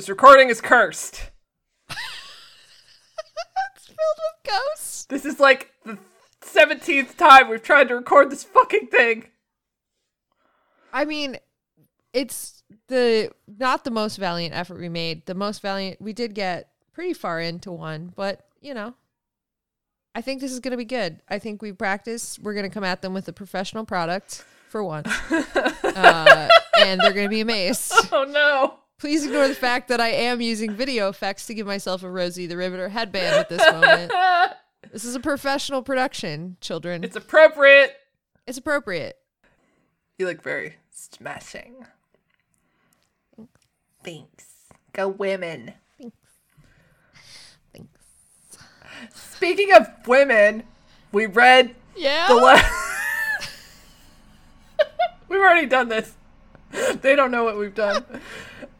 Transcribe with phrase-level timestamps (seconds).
[0.00, 1.30] This recording is cursed.
[1.90, 1.98] It's
[3.84, 5.04] filled with ghosts.
[5.04, 5.98] This is like the
[6.40, 9.26] 17th time we've tried to record this fucking thing.
[10.90, 11.36] I mean,
[12.14, 15.26] it's the not the most valiant effort we made.
[15.26, 18.94] The most valiant we did get pretty far into one, but you know,
[20.14, 21.20] I think this is going to be good.
[21.28, 22.38] I think we practice.
[22.38, 26.48] We're going to come at them with a professional product for once, uh,
[26.78, 27.92] and they're going to be amazed.
[28.10, 28.79] Oh no.
[29.00, 32.46] Please ignore the fact that I am using video effects to give myself a Rosie
[32.46, 34.12] the Riveter headband at this moment.
[34.92, 37.04] This is a professional production, children.
[37.04, 37.94] It's appropriate.
[38.46, 39.18] It's appropriate.
[40.18, 41.86] You look very smashing.
[44.02, 44.46] Thanks.
[44.94, 45.74] Go women.
[46.00, 46.16] Thanks.
[47.74, 48.00] Thanks.
[49.14, 50.64] Speaking of women,
[51.12, 52.26] we read Yeah.
[52.26, 52.72] the last.
[55.28, 56.14] we've already done this.
[57.02, 58.02] They don't know what we've done.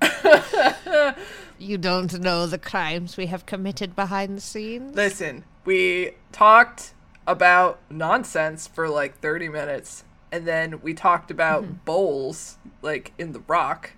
[1.60, 4.96] You don't know the crimes we have committed behind the scenes?
[4.96, 6.94] Listen, we talked
[7.26, 11.74] about nonsense for like 30 minutes, and then we talked about mm-hmm.
[11.84, 13.90] bowls, like in the rock,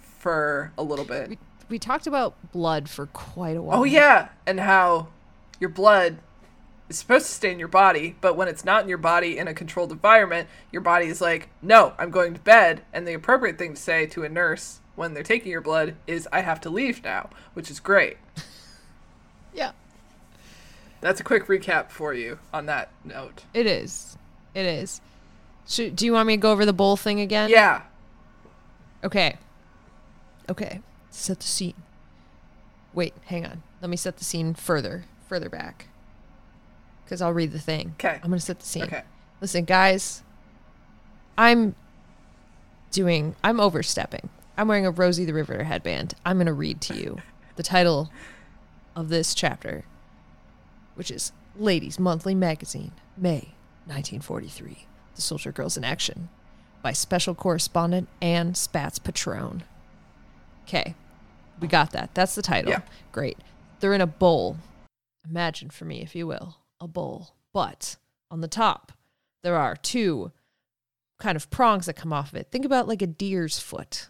[0.00, 1.28] for a little bit.
[1.28, 3.80] We, we talked about blood for quite a oh, while.
[3.80, 5.08] Oh, yeah, and how
[5.60, 6.16] your blood
[6.88, 9.48] is supposed to stay in your body, but when it's not in your body in
[9.48, 12.84] a controlled environment, your body is like, no, I'm going to bed.
[12.94, 16.26] And the appropriate thing to say to a nurse when they're taking your blood is,
[16.32, 18.16] I have to leave now, which is great.
[19.54, 19.72] Yeah.
[21.00, 23.44] That's a quick recap for you on that note.
[23.54, 24.18] It is.
[24.54, 25.00] It is.
[25.66, 27.48] Should, do you want me to go over the bowl thing again?
[27.48, 27.82] Yeah.
[29.02, 29.36] Okay.
[30.50, 30.80] Okay.
[31.10, 31.74] Set the scene.
[32.92, 33.62] Wait, hang on.
[33.80, 35.86] Let me set the scene further, further back.
[37.04, 37.94] Because I'll read the thing.
[37.98, 38.20] Okay.
[38.22, 38.84] I'm going to set the scene.
[38.84, 39.02] Okay.
[39.40, 40.22] Listen, guys,
[41.36, 41.74] I'm
[42.90, 44.28] doing, I'm overstepping.
[44.58, 46.14] I'm wearing a Rosie the Riveter headband.
[46.24, 47.18] I'm going to read to you
[47.56, 48.10] the title
[48.94, 49.84] of this chapter,
[50.94, 53.52] which is Ladies Monthly Magazine, May
[53.84, 54.86] 1943.
[55.14, 56.30] The Soldier Girls in Action
[56.82, 59.62] by special correspondent Anne Spatz Patrone.
[60.64, 60.94] Okay,
[61.60, 62.14] we got that.
[62.14, 62.70] That's the title.
[62.70, 62.80] Yeah.
[63.12, 63.36] Great.
[63.80, 64.56] They're in a bowl.
[65.28, 67.34] Imagine for me, if you will, a bowl.
[67.52, 67.96] But
[68.30, 68.92] on the top,
[69.42, 70.32] there are two
[71.18, 72.48] kind of prongs that come off of it.
[72.50, 74.08] Think about like a deer's foot.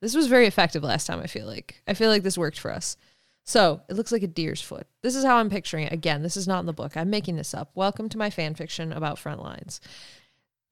[0.00, 1.82] This was very effective last time, I feel like.
[1.86, 2.96] I feel like this worked for us.
[3.44, 4.86] So it looks like a deer's foot.
[5.02, 5.92] This is how I'm picturing it.
[5.92, 6.96] Again, this is not in the book.
[6.96, 7.70] I'm making this up.
[7.74, 9.80] Welcome to my fan fiction about front lines.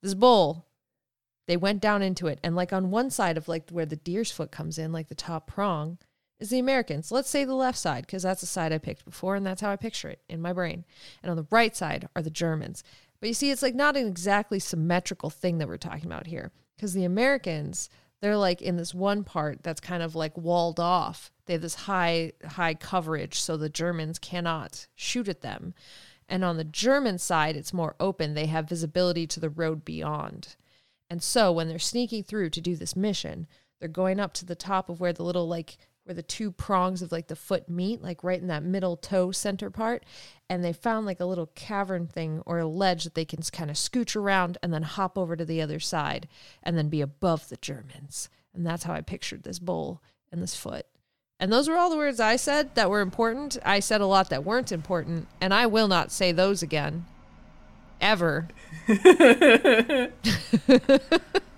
[0.01, 0.65] This bowl,
[1.47, 4.31] they went down into it, and like on one side of like where the deer's
[4.31, 5.97] foot comes in, like the top prong,
[6.39, 7.11] is the Americans.
[7.11, 9.71] Let's say the left side, because that's the side I picked before, and that's how
[9.71, 10.85] I picture it in my brain.
[11.21, 12.83] And on the right side are the Germans.
[13.19, 16.51] But you see, it's like not an exactly symmetrical thing that we're talking about here,
[16.77, 17.89] because the Americans,
[18.21, 21.31] they're like in this one part that's kind of like walled off.
[21.45, 25.73] They have this high high coverage, so the Germans cannot shoot at them.
[26.27, 28.33] And on the German side, it's more open.
[28.33, 30.55] They have visibility to the road beyond.
[31.09, 33.47] And so when they're sneaking through to do this mission,
[33.79, 37.01] they're going up to the top of where the little like where the two prongs
[37.01, 40.03] of like the foot meet, like right in that middle toe center part,
[40.49, 43.69] and they found like a little cavern thing or a ledge that they can kind
[43.69, 46.27] of scooch around and then hop over to the other side
[46.63, 48.29] and then be above the Germans.
[48.53, 50.01] And that's how I pictured this bowl
[50.31, 50.85] and this foot.
[51.39, 53.57] And those were all the words I said that were important.
[53.63, 57.05] I said a lot that weren't important, and I will not say those again.
[58.01, 58.47] Ever.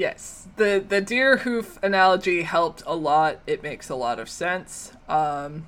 [0.00, 3.40] Yes, the the deer hoof analogy helped a lot.
[3.46, 4.92] It makes a lot of sense.
[5.10, 5.66] Um,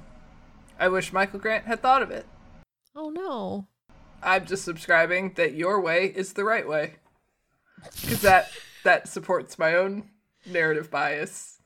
[0.81, 2.25] I wish Michael Grant had thought of it.
[2.97, 3.67] Oh no.
[4.23, 6.95] I'm just subscribing that your way is the right way,
[8.01, 8.51] because that
[8.85, 10.05] that supports my own
[10.47, 11.61] narrative bias.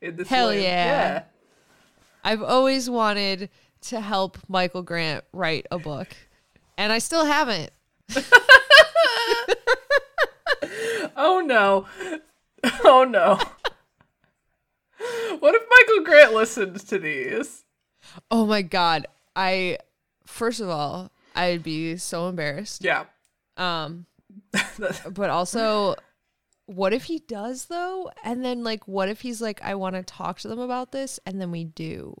[0.00, 0.62] In this Hell land.
[0.62, 1.22] yeah.
[2.24, 3.50] I've always wanted
[3.82, 6.08] to help Michael Grant write a book,
[6.76, 7.70] and I still haven't.
[11.16, 11.86] Oh no.
[12.84, 13.38] Oh no.
[15.38, 17.64] what if Michael Grant listened to these?
[18.30, 19.06] Oh my god.
[19.36, 19.78] I
[20.26, 22.84] first of all, I'd be so embarrassed.
[22.84, 23.04] Yeah.
[23.56, 24.06] Um
[25.10, 25.94] but also
[26.66, 28.10] what if he does though?
[28.24, 31.20] And then like what if he's like I want to talk to them about this
[31.26, 32.14] and then we do.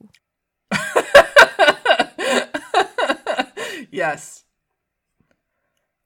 [3.90, 4.44] yes.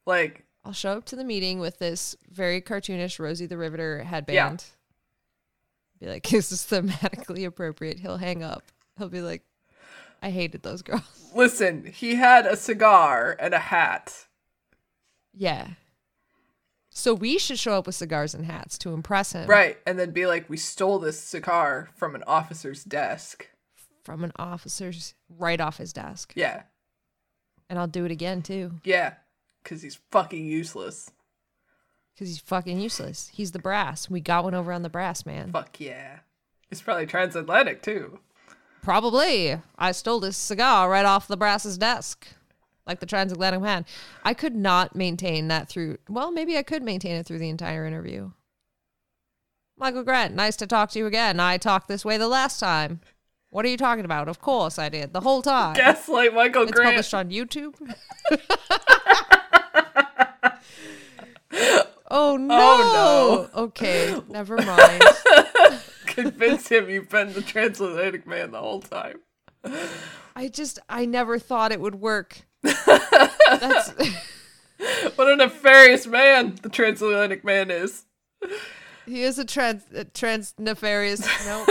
[0.06, 4.64] Like, I'll show up to the meeting with this very cartoonish Rosie the Riveter headband.
[6.00, 8.00] Be like, is this thematically appropriate?
[8.00, 8.64] He'll hang up.
[8.96, 9.42] He'll be like,
[10.22, 11.02] I hated those girls.
[11.34, 14.26] listen, he had a cigar and a hat.
[15.32, 15.68] Yeah.
[16.90, 19.48] So we should show up with cigars and hats to impress him.
[19.48, 19.78] Right.
[19.86, 23.48] And then be like, we stole this cigar from an officer's desk.
[24.02, 26.32] From an officer's right off his desk.
[26.34, 26.62] Yeah.
[27.70, 28.72] And I'll do it again too.
[28.82, 29.14] Yeah.
[29.68, 31.10] Because he's fucking useless.
[32.14, 33.30] Because he's fucking useless.
[33.34, 34.08] He's the brass.
[34.08, 35.52] We got one over on the brass, man.
[35.52, 36.20] Fuck yeah.
[36.70, 38.18] He's probably transatlantic too.
[38.80, 39.60] Probably.
[39.78, 42.28] I stole this cigar right off the brass's desk.
[42.86, 43.84] Like the transatlantic man.
[44.24, 47.84] I could not maintain that through well, maybe I could maintain it through the entire
[47.84, 48.30] interview.
[49.76, 51.38] Michael Grant, nice to talk to you again.
[51.40, 53.00] I talked this way the last time.
[53.50, 54.28] What are you talking about?
[54.28, 55.12] Of course I did.
[55.12, 55.74] The whole time.
[55.74, 56.92] Gaslight Michael it's Grant.
[56.92, 57.74] published on YouTube.
[62.10, 63.50] Oh, oh no.
[63.62, 65.02] Okay, never mind.
[66.06, 69.20] Convince him you've been the transatlantic man the whole time.
[70.34, 72.46] I just I never thought it would work.
[72.62, 73.92] That's
[75.16, 78.04] What a nefarious man the transatlantic man is.
[79.04, 81.66] he is a trans a trans nefarious no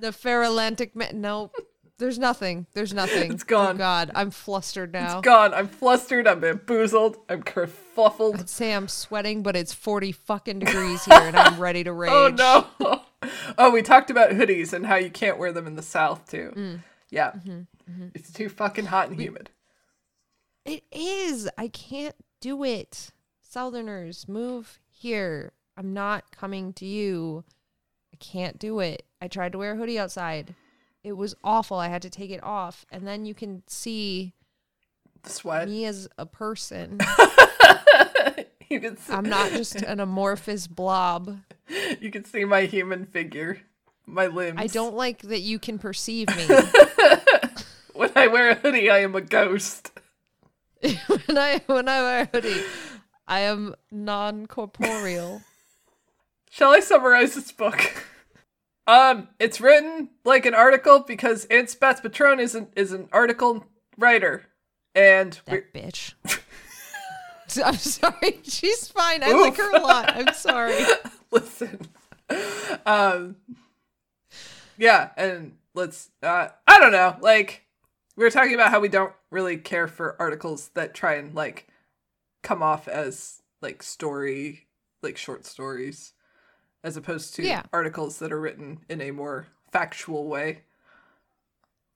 [0.00, 1.50] nefarantic man no
[1.98, 3.76] there's nothing there's nothing It's gone.
[3.76, 5.54] oh god I'm flustered now It's gone.
[5.54, 8.38] I'm flustered, I'm bamboozled, I'm kerfuffled.
[8.40, 12.10] I'd say I'm sweating but it's 40 fucking degrees here and I'm ready to rage
[12.12, 13.02] Oh no.
[13.56, 16.52] Oh, we talked about hoodies and how you can't wear them in the south too.
[16.56, 16.80] Mm.
[17.10, 17.32] Yeah.
[17.32, 19.50] Mm-hmm, It's too fucking hot and humid.
[20.64, 21.48] It is.
[21.58, 23.10] I can't do it.
[23.42, 25.52] Southerners, move here.
[25.76, 27.44] I'm not coming to you.
[28.12, 29.04] I can't do it.
[29.20, 30.54] I tried to wear a hoodie outside.
[31.04, 31.78] It was awful.
[31.78, 32.86] I had to take it off.
[32.90, 34.34] And then you can see
[35.24, 35.68] sweat.
[35.68, 36.98] me as a person.
[38.68, 41.38] you can see, I'm not just an amorphous blob.
[42.00, 43.58] you can see my human figure,
[44.06, 44.58] my limbs.
[44.60, 46.46] I don't like that you can perceive me.
[47.94, 49.90] When I wear a hoodie, I am a ghost.
[50.80, 52.62] when I when I wear a hoodie,
[53.28, 55.42] I am non-corporeal.
[56.50, 58.06] Shall I summarize this book?
[58.86, 63.64] Um, it's written like an article because Aunt Spats Patron is an is an article
[63.96, 64.44] writer,
[64.94, 66.14] and we're- That bitch.
[67.64, 68.40] I'm sorry.
[68.44, 69.22] She's fine.
[69.22, 70.10] I like her a lot.
[70.16, 70.74] I'm sorry.
[71.30, 71.80] listen,
[72.86, 73.36] um,
[74.78, 76.10] yeah, and let's.
[76.22, 77.16] Uh, I don't know.
[77.20, 77.66] Like
[78.16, 81.68] we were talking about how we don't really care for articles that try and like
[82.42, 84.66] come off as like story,
[85.02, 86.14] like short stories,
[86.84, 87.62] as opposed to Yeah.
[87.72, 90.62] articles that are written in a more factual way.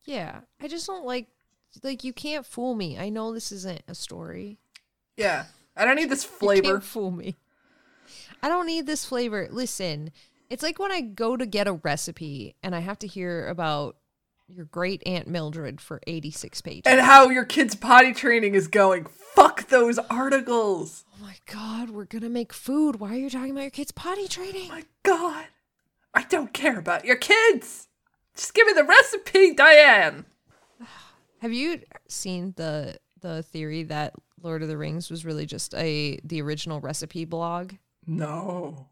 [0.04, 0.40] Yeah.
[0.60, 1.26] I just don't like
[1.82, 2.98] like you can't fool me.
[2.98, 4.58] I know this isn't a story.
[5.16, 5.46] Yeah,
[5.76, 6.72] I don't need this You flavor.
[6.72, 7.36] can't fool me.
[8.42, 9.48] I don't need this flavor.
[9.50, 10.10] Listen,
[10.48, 13.96] it's like when I go to get a recipe and I have to hear about
[14.48, 16.82] your great aunt Mildred for 86 pages.
[16.86, 19.06] and how your kid's potty training is going.
[19.06, 21.04] Fuck those articles.
[21.14, 22.96] oh my god, we're going to make food.
[22.96, 24.68] Why are you talking about your kids potty training?
[24.68, 25.46] my god.
[26.14, 27.88] I don't care about your kids.
[28.34, 30.24] Just give me the recipe, Diane.
[31.40, 36.18] Have you seen the the theory that Lord of the Rings was really just a
[36.24, 37.72] the original recipe blog?
[38.06, 38.86] No.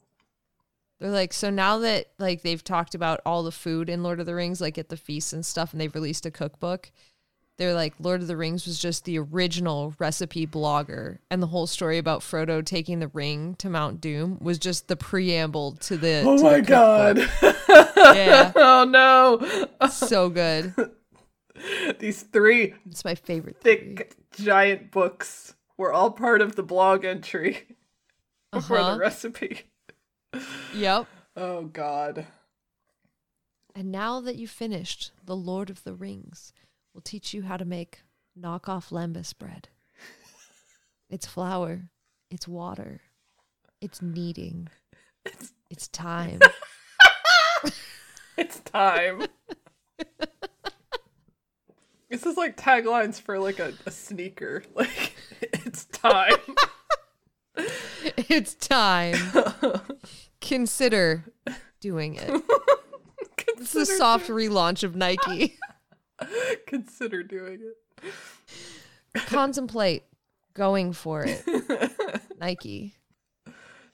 [1.00, 4.26] They're like, so now that like they've talked about all the food in Lord of
[4.26, 6.90] the Rings, like at the feasts and stuff, and they've released a cookbook,
[7.58, 11.66] they're like, Lord of the Rings was just the original recipe blogger, and the whole
[11.66, 16.22] story about Frodo taking the ring to Mount Doom was just the preamble to the.
[16.26, 17.18] Oh to my the god.
[18.16, 19.88] Yeah, oh no.
[19.88, 20.74] so good.
[22.00, 23.56] These three It's my favorite.
[23.60, 27.76] thick giant books were all part of the blog entry
[28.52, 28.94] before Uh-huh.
[28.94, 29.62] the recipe.
[30.74, 31.06] Yep.
[31.36, 32.26] Oh god.
[33.74, 36.52] And now that you've finished The Lord of the Rings,
[36.92, 38.02] we'll teach you how to make
[38.38, 39.68] knockoff lembas bread.
[41.10, 41.90] It's flour,
[42.30, 43.02] it's water,
[43.80, 44.68] it's kneading,
[45.70, 46.40] it's time.
[48.36, 49.26] It's time.
[52.10, 54.64] this is like taglines for like a, a sneaker.
[54.74, 56.34] Like it's time.
[58.28, 59.14] it's time.
[60.40, 61.24] Consider
[61.80, 62.42] doing it.
[63.56, 65.56] It's the Consider, soft relaunch of Nike.
[66.66, 68.12] consider doing it.
[69.26, 70.02] Contemplate
[70.54, 71.42] going for it.
[72.40, 72.96] Nike.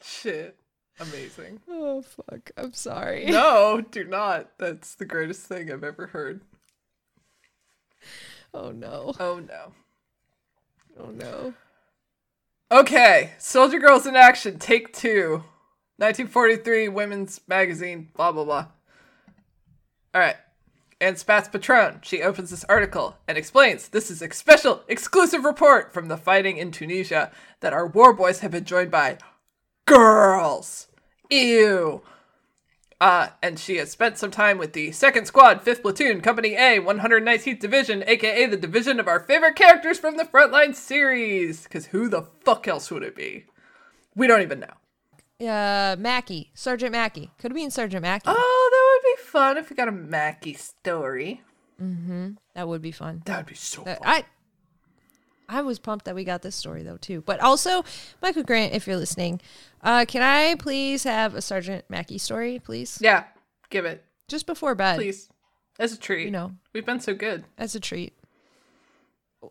[0.03, 0.57] Shit.
[0.99, 1.61] Amazing.
[1.69, 2.51] Oh fuck.
[2.57, 3.27] I'm sorry.
[3.27, 4.51] No, do not.
[4.59, 6.41] That's the greatest thing I've ever heard.
[8.55, 9.15] Oh no.
[9.21, 9.73] Oh no.
[10.99, 11.55] Oh no.
[12.73, 15.43] Okay, Soldier Girls in Action, take two.
[15.97, 18.67] 1943, Women's Magazine, blah, blah, blah.
[20.15, 20.37] All right.
[21.01, 25.93] And Spats Patron, she opens this article and explains this is a special exclusive report
[25.93, 29.19] from the fighting in Tunisia that our war boys have been joined by
[29.87, 30.87] girls.
[31.29, 32.03] Ew.
[33.01, 36.79] Uh, and she has spent some time with the 2nd Squad, 5th Platoon, Company A,
[36.81, 41.63] 119th Division, aka the division of our favorite characters from the Frontline series.
[41.63, 43.47] Because who the fuck else would it be?
[44.15, 45.47] We don't even know.
[45.49, 47.31] Uh, Mackey, Sergeant Mackey.
[47.39, 48.25] Could have been Sergeant Mackey.
[48.27, 51.41] Oh, that would be fun if we got a Mackie story.
[51.83, 52.29] Mm hmm.
[52.55, 53.23] That would be fun.
[53.25, 53.99] That would be so Uh, fun.
[54.05, 54.25] I
[55.53, 57.23] I was pumped that we got this story though too.
[57.27, 57.85] But also,
[58.23, 59.41] Michael Grant, if you're listening,
[59.83, 62.99] uh, can I please have a Sergeant Mackey story, please?
[63.03, 63.25] Yeah,
[63.69, 65.29] give it, Just before bed, please.
[65.79, 66.27] As a treat.
[66.27, 67.45] You know, We've been so good.
[67.59, 68.13] as a treat.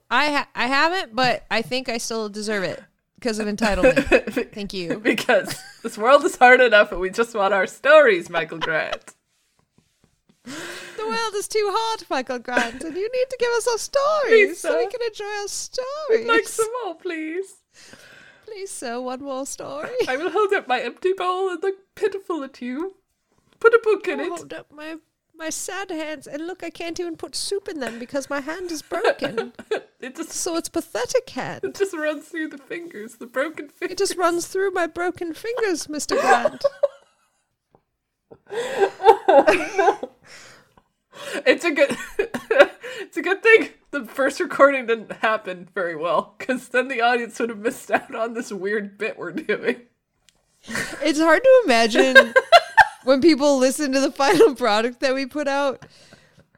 [0.10, 2.82] I ha- I haven't, but I think I still deserve it
[3.15, 4.51] because of entitlement.
[4.53, 5.00] Thank you.
[5.00, 9.15] because this world is hard enough and we just want our stories, Michael Grant.
[11.10, 14.60] The world is too hard, Michael Grant, and you need to give us our stories
[14.60, 16.28] so we can enjoy our stories.
[16.28, 17.56] like some more, please.
[18.46, 19.89] Please, sir, one more story.
[20.08, 22.96] I will hold up my empty bowl and look pitiful at you.
[23.60, 24.30] Put a book in I'll it.
[24.30, 24.98] hold up my
[25.36, 28.72] my sad hands and look, I can't even put soup in them because my hand
[28.72, 29.54] is broken.
[30.01, 31.66] It just so it's pathetic hand.
[31.66, 33.92] it just runs through the fingers, the broken fingers.
[33.92, 36.18] It just runs through my broken fingers, Mr.
[36.22, 36.63] Grant.
[41.46, 41.96] It's a good
[43.00, 47.40] it's a good thing the first recording didn't happen very well because then the audience
[47.40, 49.82] would have missed out on this weird bit we're doing.
[51.02, 52.34] It's hard to imagine
[53.04, 55.86] when people listen to the final product that we put out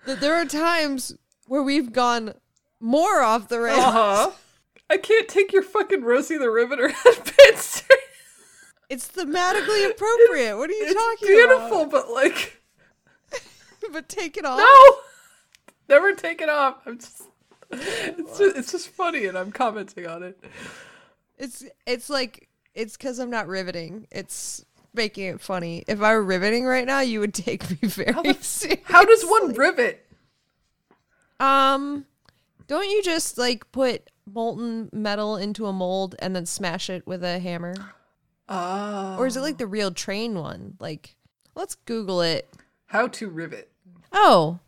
[0.06, 1.16] that there are times
[1.48, 2.34] where we've gone
[2.80, 3.80] more off the rails.
[3.80, 4.32] Uh-huh.
[4.90, 7.86] I can't take your fucking Rosie the Riveter headband.
[8.90, 10.58] It's thematically appropriate.
[10.58, 11.14] What are you talking about?
[11.14, 12.61] It's talking beautiful, but like about?
[13.92, 14.58] But take it off.
[14.60, 14.96] no,
[15.90, 16.78] never take it off.
[16.86, 17.24] I'm just
[17.72, 20.42] it's just, it's just funny, and I'm commenting on it.
[21.38, 24.08] It's it's like it's because I'm not riveting.
[24.12, 25.84] It's making it funny.
[25.88, 28.82] If I were riveting right now, you would take me very seriously.
[28.86, 30.06] How does one rivet?
[31.40, 32.06] Um,
[32.68, 37.24] don't you just like put molten metal into a mold and then smash it with
[37.24, 37.74] a hammer?
[38.48, 40.76] Oh, Or is it like the real train one?
[40.80, 41.16] Like,
[41.56, 42.48] let's Google it.
[42.88, 43.71] how to rivet?
[44.12, 44.60] Oh,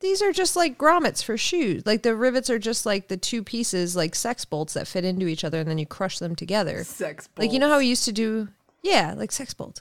[0.00, 1.84] these are just like grommets for shoes.
[1.86, 5.26] Like the rivets are just like the two pieces, like sex bolts that fit into
[5.26, 6.84] each other, and then you crush them together.
[6.84, 7.26] Sex.
[7.28, 7.38] Bolts.
[7.46, 8.48] Like you know how we used to do,
[8.82, 9.80] yeah, like sex bolt.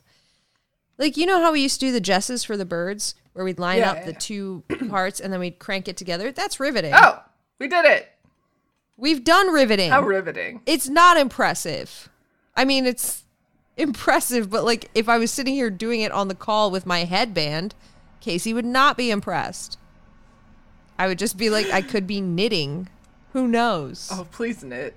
[0.97, 3.59] Like you know how we used to do the jesses for the birds, where we'd
[3.59, 4.17] line Yeah, up yeah, the yeah.
[4.19, 6.31] two parts and then we'd crank it together.
[6.31, 6.93] That's riveting.
[6.95, 7.19] Oh,
[7.59, 8.09] we did it.
[8.95, 9.89] We've done riveting.
[9.89, 10.61] How riveting.
[10.67, 12.09] it's not impressive.
[12.55, 13.23] I mean, it's
[13.77, 16.99] impressive, but like if I was sitting here doing it on the call with my
[17.05, 17.73] headband,
[18.23, 19.77] Casey would not be impressed.
[20.97, 22.87] I would just be like, I could be knitting.
[23.33, 24.07] Who knows?
[24.09, 24.95] Oh, please knit.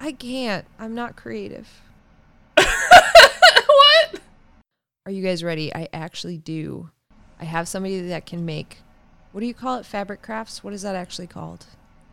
[0.00, 0.64] I can't.
[0.78, 1.82] I'm not creative.
[2.54, 4.20] what?
[5.04, 5.74] Are you guys ready?
[5.74, 6.88] I actually do.
[7.38, 8.78] I have somebody that can make,
[9.32, 9.84] what do you call it?
[9.84, 10.64] Fabric crafts?
[10.64, 11.66] What is that actually called?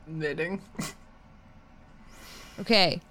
[0.06, 0.62] Knitting.
[2.60, 3.02] Okay.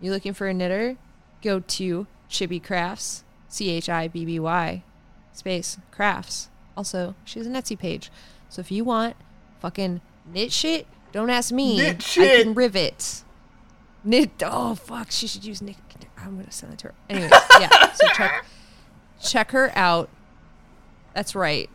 [0.00, 0.96] You looking for a knitter?
[1.42, 4.82] Go to Chibi Crafts, C H I B B Y,
[5.32, 6.48] space crafts.
[6.76, 8.10] Also, she has an Etsy page.
[8.48, 9.16] So if you want
[9.60, 10.00] fucking
[10.32, 11.76] knit shit, don't ask me.
[11.76, 12.44] Knit I shit.
[12.44, 13.22] can rivet.
[14.02, 14.30] Knit.
[14.44, 15.76] Oh fuck, she should use knit.
[16.18, 16.94] I'm gonna send it to her.
[17.08, 17.28] Anyway,
[17.60, 17.92] yeah.
[17.92, 18.44] So check
[19.22, 20.08] check her out.
[21.14, 21.68] That's right.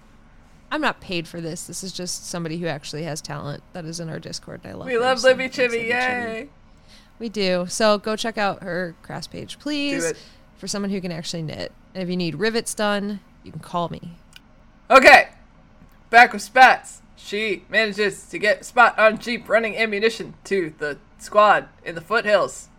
[0.72, 1.65] I'm not paid for this.
[1.65, 4.62] This is just somebody who actually has talent that is in our Discord.
[4.65, 4.88] I love.
[4.88, 5.88] We her, love so Libby Chibby.
[5.88, 6.50] Yay.
[7.18, 7.65] We do.
[7.68, 10.13] So go check out her crafts page, please.
[10.58, 11.72] For someone who can actually knit.
[11.94, 14.18] And if you need rivets done, you can call me.
[14.89, 15.29] Okay.
[16.10, 17.01] Back with Spats.
[17.15, 22.69] She manages to get Spot on Jeep running ammunition to the squad in the foothills.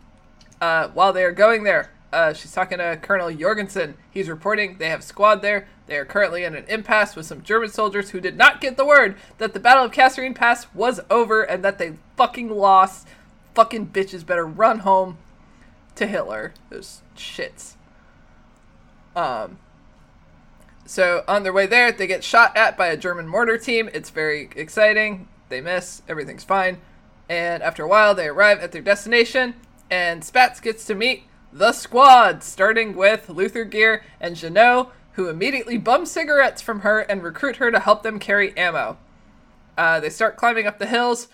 [0.61, 3.95] Uh, while they are going there, uh, she's talking to Colonel Jorgensen.
[4.11, 5.69] He's reporting they have squad there.
[5.87, 8.85] They are currently in an impasse with some German soldiers who did not get the
[8.85, 13.07] word that the Battle of Kasserine Pass was over and that they fucking lost.
[13.55, 15.19] Fucking bitches better run home.
[15.95, 16.55] to Hitler.
[16.71, 17.75] Those shits.
[19.15, 19.59] Um.
[20.91, 23.89] So on their way there, they get shot at by a German mortar team.
[23.95, 25.29] It's very exciting.
[25.49, 26.03] They miss.
[26.09, 26.79] Everything's fine.
[27.29, 29.55] And after a while, they arrive at their destination,
[29.89, 35.79] and Spats gets to meet the squad, starting with Luther Geer and Jenou, who immediately
[35.79, 38.99] bum cigarettes from her and recruit her to help them carry ammo.
[39.79, 41.29] Uh, they start climbing up the hills.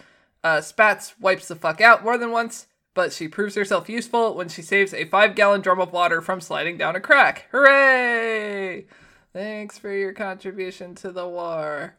[0.45, 4.51] Uh, Spats wipes the fuck out more than once, but she proves herself useful when
[4.51, 7.47] she saves a five gallon drum of water from sliding down a crack.
[7.53, 8.85] Hooray!
[9.37, 11.97] Thanks for your contribution to the war.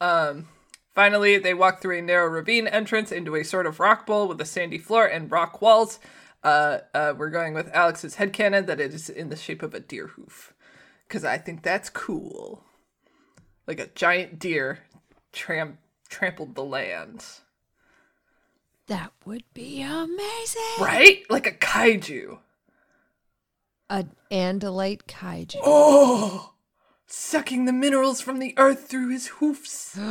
[0.00, 0.46] Um,
[0.94, 4.40] finally, they walk through a narrow ravine entrance into a sort of rock bowl with
[4.40, 5.98] a sandy floor and rock walls.
[6.44, 9.80] Uh, uh, we're going with Alex's headcanon that it is in the shape of a
[9.80, 10.54] deer hoof.
[11.08, 12.62] Because I think that's cool.
[13.66, 14.84] Like a giant deer
[15.32, 15.78] tram-
[16.08, 17.24] trampled the land.
[18.86, 20.62] That would be amazing.
[20.78, 21.24] Right?
[21.28, 22.38] Like a kaiju.
[23.90, 25.56] An Andalite kaiju.
[25.62, 26.52] Oh!
[27.06, 29.92] Sucking the minerals from the earth through his hoofs.
[29.96, 30.02] it's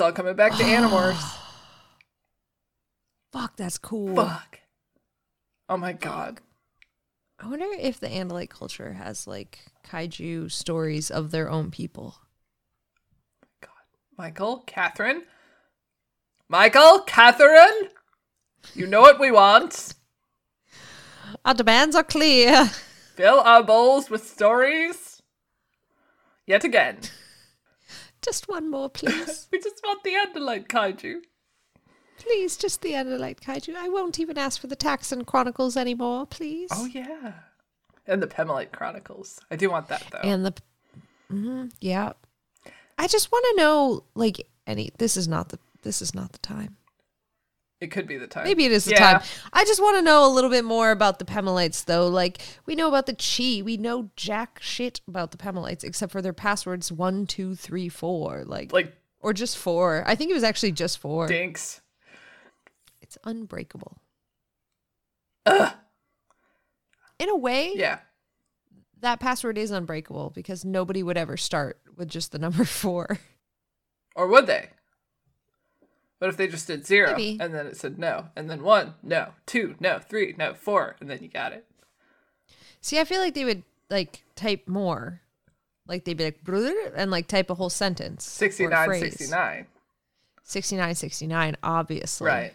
[0.00, 1.38] all coming back to Animorphs.
[3.32, 4.14] Fuck, that's cool.
[4.14, 4.60] Fuck.
[5.68, 6.40] Oh my god.
[7.38, 12.16] I wonder if the Andalite culture has like kaiju stories of their own people.
[13.60, 13.70] God.
[14.18, 15.22] Michael, Katherine.
[16.48, 17.90] Michael, Katherine!
[18.74, 19.94] You know what we want.
[21.50, 22.66] Our demands are clear.
[23.16, 25.20] Fill our bowls with stories.
[26.46, 26.98] Yet again.
[28.22, 29.48] Just one more, please.
[29.52, 31.22] We just want the Andalite kaiju.
[32.18, 33.74] please, just the Andalite kaiju.
[33.74, 36.70] I won't even ask for the Taxxon Chronicles anymore, please.
[36.72, 37.32] Oh yeah.
[38.06, 39.40] And the Pemalite Chronicles.
[39.50, 40.18] I do want that though.
[40.22, 40.54] And the,
[41.32, 42.12] Mhm, yeah.
[42.96, 44.92] I just want to know, like, any.
[44.98, 45.58] This is not the.
[45.82, 46.76] This is not the time.
[47.80, 48.44] It could be the time.
[48.44, 49.18] Maybe it is the Yeah.
[49.18, 49.22] time.
[49.54, 52.08] I just want to know a little bit more about the Pemalites, though.
[52.08, 53.62] Like, we know about the Chee.
[53.62, 58.44] We know jack shit about the Pemalites, except for their passwords one, two, three, four.
[58.44, 60.04] Like, Like or just four.
[60.06, 61.26] I think it was actually just four.
[61.26, 61.80] dinks.
[63.00, 63.96] It's unbreakable.
[65.46, 65.72] Ugh.
[67.18, 68.00] In a way, Yeah.
[69.00, 73.18] that password is unbreakable because nobody would ever start with just the number four.
[74.14, 74.68] Or would they?
[76.20, 77.38] What if they just did zero Maybe.
[77.40, 81.08] and then it said no, and then one, no, two, no, three, no, four, and
[81.08, 81.64] then you got it.
[82.82, 85.22] See, I feel like they would like type more.
[85.86, 86.38] Like they'd be like,
[86.94, 88.40] and like type a whole sentence.
[88.40, 89.66] or a 69, 69.
[90.44, 92.26] 69, 69, obviously.
[92.26, 92.54] Right.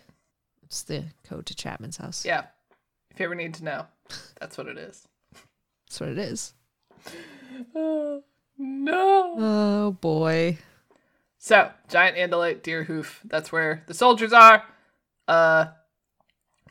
[0.63, 2.23] It's the code to Chapman's house.
[2.23, 2.43] Yeah.
[3.09, 3.87] If you ever need to know,
[4.39, 5.07] that's what it is.
[5.87, 6.53] That's what it is.
[7.73, 8.21] Oh,
[8.57, 9.35] no.
[9.37, 10.57] Oh boy.
[11.45, 13.21] So, giant Andalite deer hoof.
[13.23, 14.63] That's where the soldiers are.
[15.27, 15.67] Uh,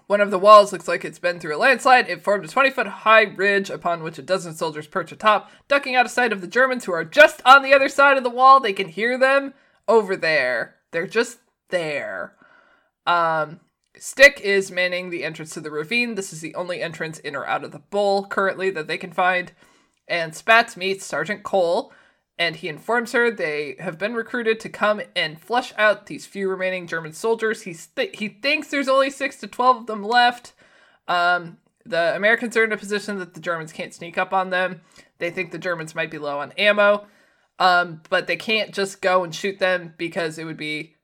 [0.09, 2.09] one of the walls looks like it's been through a landslide.
[2.09, 5.95] It formed a 20 foot high ridge upon which a dozen soldiers perch atop, ducking
[5.95, 8.31] out of sight of the Germans who are just on the other side of the
[8.31, 8.59] wall.
[8.59, 9.55] They can hear them
[9.87, 10.75] over there.
[10.91, 12.35] They're just there.
[13.07, 13.61] Um,
[13.97, 16.17] Stick is manning the entrance to the ravine.
[16.17, 19.13] This is the only entrance in or out of the bowl currently that they can
[19.13, 19.53] find.
[20.09, 21.93] And Spats meets Sergeant Cole,
[22.39, 26.49] and he informs her they have been recruited to come and flush out these few
[26.49, 27.63] remaining German soldiers.
[27.63, 30.53] He's th- he thinks there's only six to twelve of them left.
[31.07, 34.81] Um, the Americans are in a position that the Germans can't sneak up on them.
[35.19, 37.07] They think the Germans might be low on ammo,
[37.59, 40.97] um, but they can't just go and shoot them because it would be.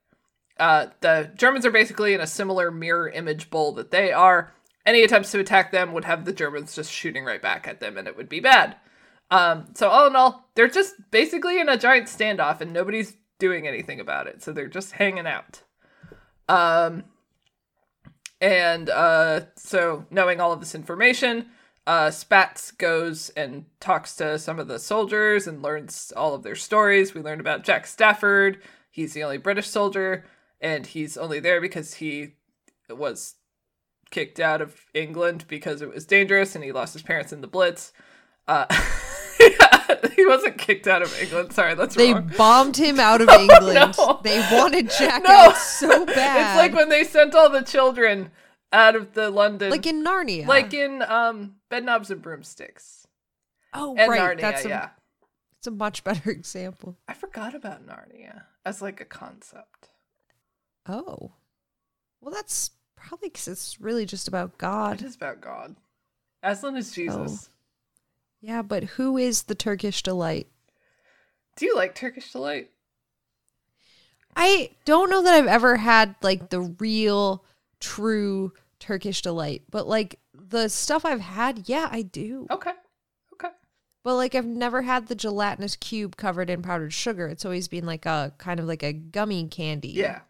[0.59, 4.53] Uh, the Germans are basically in a similar mirror image bowl that they are.
[4.85, 7.97] Any attempts to attack them would have the Germans just shooting right back at them,
[7.97, 8.75] and it would be bad.
[9.31, 13.67] Um, so all in all, they're just basically in a giant standoff, and nobody's doing
[13.67, 14.43] anything about it.
[14.43, 15.63] So they're just hanging out.
[16.47, 17.05] Um,
[18.41, 21.47] and uh, so knowing all of this information,
[21.87, 26.55] uh, Spats goes and talks to some of the soldiers and learns all of their
[26.55, 27.13] stories.
[27.13, 28.61] We learned about Jack Stafford.
[28.89, 30.25] He's the only British soldier,
[30.59, 32.33] and he's only there because he
[32.89, 33.35] was
[34.09, 37.47] kicked out of England because it was dangerous, and he lost his parents in the
[37.47, 37.93] Blitz.
[38.47, 38.65] Uh,
[40.15, 41.53] he wasn't kicked out of England.
[41.53, 42.27] Sorry, that's They wrong.
[42.27, 43.95] They bombed him out of England.
[43.97, 44.19] no.
[44.23, 45.29] They wanted Jack No.
[45.31, 46.47] out so bad.
[46.51, 48.31] It's like when they sent all the children
[48.73, 50.47] out of the London, like in Narnia.
[50.47, 53.05] like in um Bedknobs and Broomsticks
[53.73, 54.41] oh and right, Narnia.
[54.41, 54.89] that's a, yeah,
[55.57, 56.97] it's a much better example.
[57.07, 59.89] I forgot about Narnia as like a concept.
[60.87, 61.33] Oh,
[62.21, 65.01] well, that's probably because it's really just about God.
[65.01, 65.75] It is about God.
[66.43, 67.49] Aslan is Jesus.
[68.41, 70.47] Yeah, but who is the Turkish delight?
[71.55, 72.71] Do you like Turkish delight?
[74.35, 77.43] I don't know that I've ever had like the real
[77.79, 79.63] true Turkish delight.
[79.69, 82.47] But like the stuff I've had, yeah, I do.
[82.49, 82.71] Okay.
[83.33, 83.49] Okay.
[84.03, 87.27] But like I've never had the gelatinous cube covered in powdered sugar.
[87.27, 89.89] It's always been like a kind of like a gummy candy.
[89.89, 90.21] Yeah.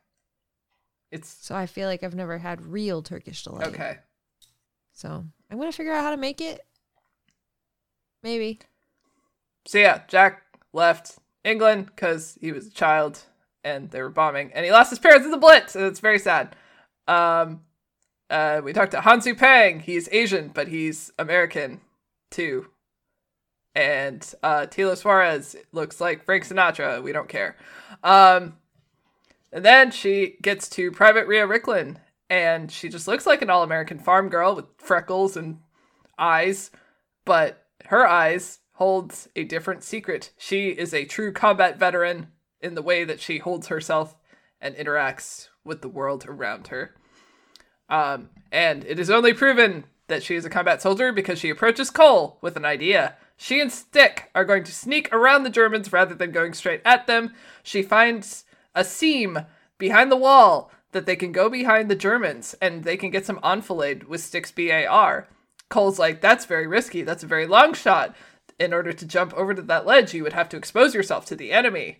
[1.12, 3.67] It's So I feel like I've never had real Turkish delight.
[3.67, 3.97] okay.
[4.93, 6.62] So I'm gonna figure out how to make it.
[8.24, 8.60] Maybe.
[9.66, 13.22] So yeah, Jack left England because he was a child
[13.64, 16.18] and they were bombing, and he lost his parents in the Blitz, and it's very
[16.18, 16.56] sad.
[17.08, 17.62] Um,
[18.30, 19.80] uh, we talked to Hansu Pang.
[19.82, 21.82] He's Asian, but he's American
[22.32, 22.68] too.
[23.76, 27.04] And uh, Tilo Suarez looks like Frank Sinatra.
[27.04, 27.56] We don't care.
[28.04, 28.58] Um,
[29.52, 31.98] and then she gets to Private Rio Richlin,
[32.30, 35.60] and she just looks like an all American farm girl with freckles and
[36.18, 36.72] eyes,
[37.26, 37.61] but
[37.92, 40.32] her eyes holds a different secret.
[40.38, 42.30] She is a true combat veteran
[42.62, 44.16] in the way that she holds herself
[44.62, 46.96] and interacts with the world around her.
[47.90, 51.90] Um, and it is only proven that she is a combat soldier because she approaches
[51.90, 53.18] Cole with an idea.
[53.36, 57.08] She and Stick are going to sneak around the Germans rather than going straight at
[57.08, 57.34] them.
[57.62, 59.38] She finds a seam
[59.78, 63.40] behind the wall that they can go behind the Germans and they can get some
[63.44, 65.28] enfilade with Stick's BAR.
[65.72, 67.02] Cole's like, that's very risky.
[67.02, 68.16] That's a very long shot.
[68.60, 71.36] In order to jump over to that ledge, you would have to expose yourself to
[71.36, 72.00] the enemy.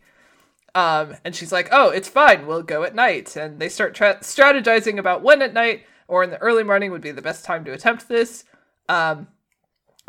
[0.76, 2.46] Um, and she's like, oh, it's fine.
[2.46, 3.36] We'll go at night.
[3.36, 7.02] And they start tra- strategizing about when at night or in the early morning would
[7.02, 8.44] be the best time to attempt this.
[8.88, 9.28] Um,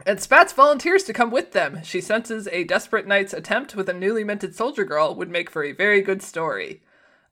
[0.05, 1.81] and Spats volunteers to come with them.
[1.85, 5.63] She senses a desperate night's attempt with a newly minted soldier girl would make for
[5.63, 6.83] a very good story.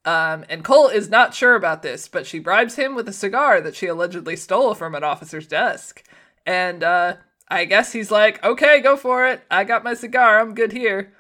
[0.05, 3.61] Um, and Cole is not sure about this, but she bribes him with a cigar
[3.61, 6.03] that she allegedly stole from an officer's desk.
[6.47, 7.17] And uh,
[7.49, 9.43] I guess he's like, okay, go for it.
[9.51, 10.41] I got my cigar.
[10.41, 11.13] I'm good here.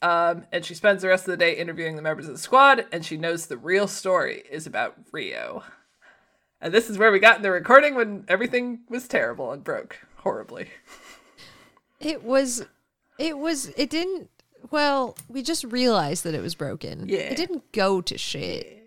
[0.00, 2.86] Um, and she spends the rest of the day interviewing the members of the squad,
[2.92, 5.64] and she knows the real story is about Rio.
[6.60, 9.98] And this is where we got in the recording when everything was terrible and broke
[10.16, 10.70] horribly.
[12.00, 12.64] It was
[13.18, 14.30] it was it didn't
[14.70, 17.08] well, we just realized that it was broken.
[17.08, 17.18] Yeah.
[17.18, 18.77] It didn't go to shit.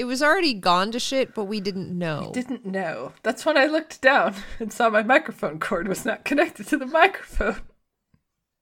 [0.00, 2.30] It was already gone to shit, but we didn't know.
[2.32, 3.12] Didn't know.
[3.22, 6.86] That's when I looked down and saw my microphone cord was not connected to the
[6.86, 7.60] microphone.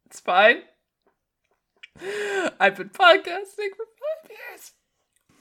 [0.05, 0.63] It's fine.
[2.59, 4.73] I've been podcasting for five years.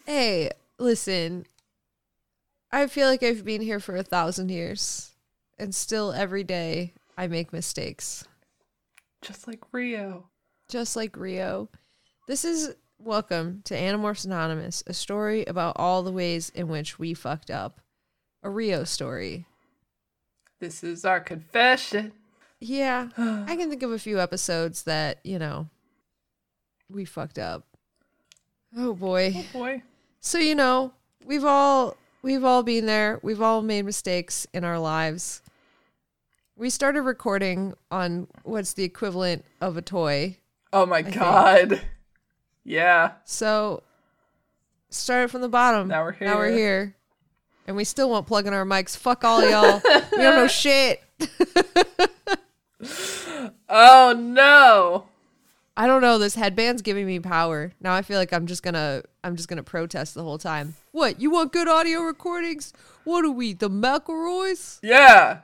[0.05, 1.47] Hey, listen.
[2.71, 5.15] I feel like I've been here for a thousand years.
[5.57, 8.23] And still every day I make mistakes.
[9.23, 10.29] Just like Rio.
[10.69, 11.69] just like Rio.
[12.27, 17.13] This is welcome to Animorphs Anonymous, a story about all the ways in which we
[17.13, 17.79] fucked up.
[18.43, 19.45] A Rio story.
[20.59, 22.11] This is our confession.
[22.59, 25.67] Yeah, I can think of a few episodes that, you know,
[26.89, 27.65] we fucked up.
[28.75, 29.33] Oh boy.
[29.35, 29.83] Oh boy.
[30.19, 30.93] So, you know,
[31.25, 33.19] we've all we've all been there.
[33.21, 35.41] We've all made mistakes in our lives.
[36.55, 40.37] We started recording on what's the equivalent of a toy
[40.73, 41.15] Oh my think.
[41.15, 41.81] god.
[42.67, 43.13] Yeah.
[43.23, 43.81] So
[44.89, 45.87] started from the bottom.
[45.87, 46.27] Now we're here.
[46.27, 46.95] Now we're here.
[47.65, 48.95] And we still won't plug in our mics.
[48.95, 49.81] Fuck all y'all.
[50.11, 51.01] we don't know shit.
[53.69, 55.05] Oh no.
[55.75, 56.17] I don't know.
[56.17, 57.71] This headband's giving me power.
[57.79, 60.75] Now I feel like I'm just gonna I'm just gonna protest the whole time.
[60.91, 61.21] What?
[61.21, 62.73] You want good audio recordings?
[63.05, 64.79] What are we, the McElroys?
[64.83, 65.39] Yeah.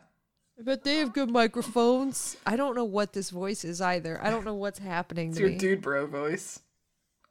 [0.60, 2.36] I bet they have good microphones.
[2.46, 4.20] I don't know what this voice is either.
[4.22, 5.58] I don't know what's happening It's to your me.
[5.58, 6.60] dude bro voice.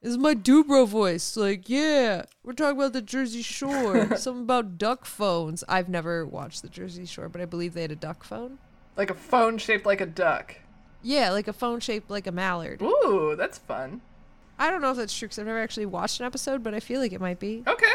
[0.02, 1.36] This is my Dubro voice.
[1.36, 4.16] Like, yeah, we're talking about the Jersey Shore.
[4.16, 5.62] Something about duck phones.
[5.68, 8.58] I've never watched the Jersey Shore, but I believe they had a duck phone.
[8.96, 10.56] Like a phone shaped like a duck.
[11.02, 12.82] Yeah, like a phone shaped like a mallard.
[12.82, 14.00] Ooh, that's fun.
[14.58, 16.80] I don't know if that's true because I've never actually watched an episode, but I
[16.80, 17.62] feel like it might be.
[17.64, 17.94] Okay.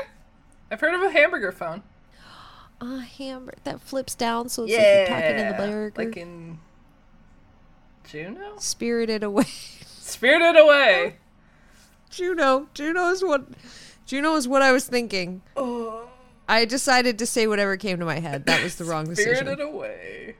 [0.72, 1.84] I've heard of a hamburger phone.
[2.80, 5.94] A hamburger that flips down, so it's like you're talking in the burger.
[5.98, 6.60] Like in
[8.08, 8.54] Juno?
[8.60, 9.46] Spirited Away.
[9.46, 11.16] Spirited Away.
[12.10, 12.68] Juno.
[12.74, 13.46] Juno is what.
[14.06, 15.42] Juno is what I was thinking.
[15.56, 16.08] Oh,
[16.48, 18.46] I decided to say whatever came to my head.
[18.46, 19.36] That was the wrong decision.
[19.36, 19.60] Spirited.
[19.66, 20.36] Away.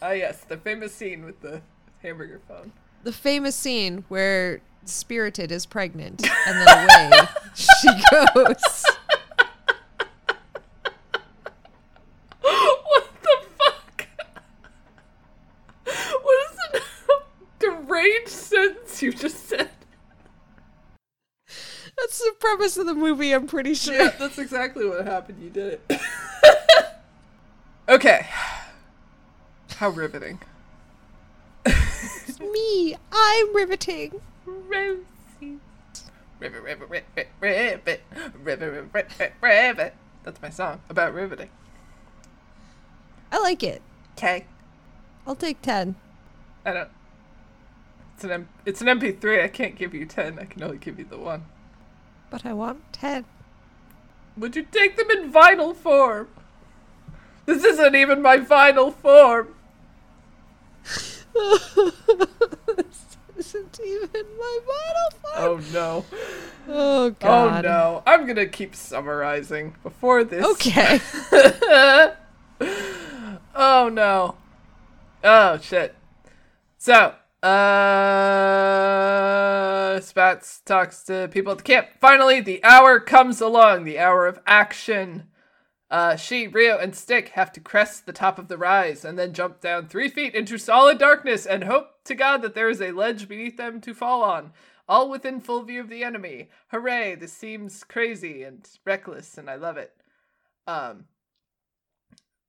[0.00, 1.62] Ah, yes, the famous scene with the
[2.02, 2.72] hamburger phone.
[3.04, 8.34] the famous scene where Spirited is pregnant and then away she goes.
[12.40, 14.06] what the fuck?
[15.84, 16.82] What is the
[17.60, 19.70] deranged sentence you just said?
[21.98, 23.94] That's the premise of the movie, I'm pretty sure.
[23.94, 25.42] Yeah, that's exactly what happened.
[25.42, 26.00] You did it.
[27.88, 28.26] okay.
[29.76, 30.40] How riveting.
[31.64, 32.96] It's me.
[33.12, 34.20] I'm riveting.
[34.44, 35.58] Rosie.
[36.40, 38.00] Ribbit, ribbit, ribbit, ribbit,
[38.42, 39.94] ribbit, ribbit, ribbit.
[40.24, 41.50] That's my song about riveting.
[43.30, 43.80] I like it.
[44.16, 44.46] Okay.
[45.26, 45.94] I'll take 10.
[46.64, 46.88] I don't.
[48.14, 49.42] It's an M- it's an MP3.
[49.44, 50.38] I can't give you ten.
[50.38, 51.44] I can only give you the one.
[52.32, 53.26] But I want 10.
[54.38, 56.28] Would you take them in vinyl form?
[57.44, 59.54] This isn't even my vinyl form.
[60.82, 61.26] this
[63.36, 66.06] isn't even my bottle Oh no.
[66.68, 67.66] Oh, oh god.
[67.66, 68.02] Oh no.
[68.06, 70.42] I'm gonna keep summarizing before this.
[70.52, 71.00] Okay.
[73.54, 74.36] oh no.
[75.22, 75.94] Oh shit.
[76.78, 78.22] So, uh
[80.00, 81.88] Spats talks to people at the camp.
[82.00, 85.28] Finally, the hour comes along, the hour of action.
[85.90, 89.34] Uh, she, Rio, and Stick have to crest the top of the rise and then
[89.34, 92.92] jump down three feet into solid darkness and hope to God that there is a
[92.92, 94.52] ledge beneath them to fall on,
[94.88, 96.48] all within full view of the enemy.
[96.68, 97.14] Hooray!
[97.14, 99.92] This seems crazy and reckless, and I love it.
[100.66, 101.04] Um,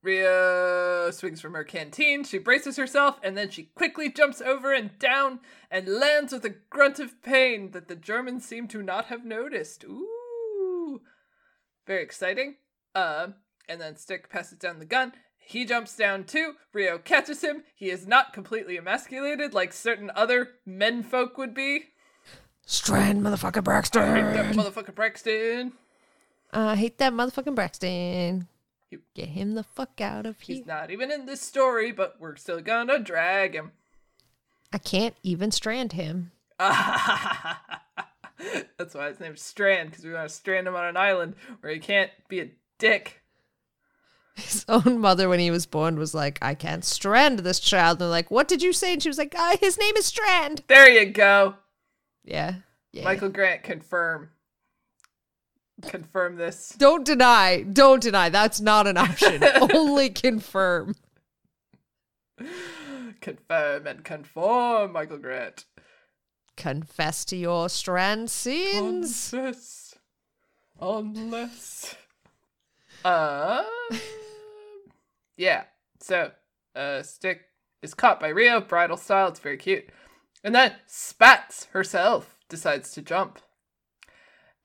[0.03, 2.25] Rio swings from her canteen.
[2.25, 5.39] She braces herself and then she quickly jumps over and down
[5.71, 9.85] and lands with a grunt of pain that the Germans seem to not have noticed.
[9.85, 11.01] Ooh.
[11.87, 12.57] Very exciting.
[12.93, 13.27] Uh,
[13.67, 15.13] and then Stick passes down the gun.
[15.37, 16.53] He jumps down too.
[16.73, 17.63] Rio catches him.
[17.73, 21.85] He is not completely emasculated like certain other menfolk would be.
[22.65, 24.33] Strand, motherfucker Braxton.
[24.33, 25.73] there, motherfucker Braxton.
[26.53, 28.47] I hate that motherfucking Braxton.
[29.13, 30.57] Get him the fuck out of here.
[30.57, 33.71] He's not even in this story, but we're still gonna drag him.
[34.71, 36.31] I can't even strand him.
[38.77, 41.71] That's why his name's Strand, because we want to strand him on an island where
[41.71, 43.21] he can't be a dick.
[44.35, 47.95] His own mother, when he was born, was like, I can't strand this child.
[47.95, 48.93] And they're like, What did you say?
[48.93, 50.63] And she was like, ah, His name is Strand.
[50.67, 51.55] There you go.
[52.23, 52.55] Yeah.
[52.91, 53.03] yeah.
[53.03, 54.31] Michael Grant, confirm.
[55.87, 56.75] Confirm this.
[56.77, 57.63] Don't deny.
[57.63, 58.29] Don't deny.
[58.29, 59.43] That's not an option.
[59.73, 60.95] Only confirm.
[63.21, 65.65] Confirm and conform, Michael Grant.
[66.57, 69.29] Confess to your strand sins.
[69.31, 69.95] Confess.
[70.79, 71.95] Unless.
[73.05, 73.63] Uh.
[75.37, 75.63] yeah.
[75.99, 76.31] So,
[76.75, 77.41] uh, Stick
[77.81, 79.29] is caught by Rio, bridal style.
[79.29, 79.89] It's very cute.
[80.43, 83.39] And then Spats herself decides to jump.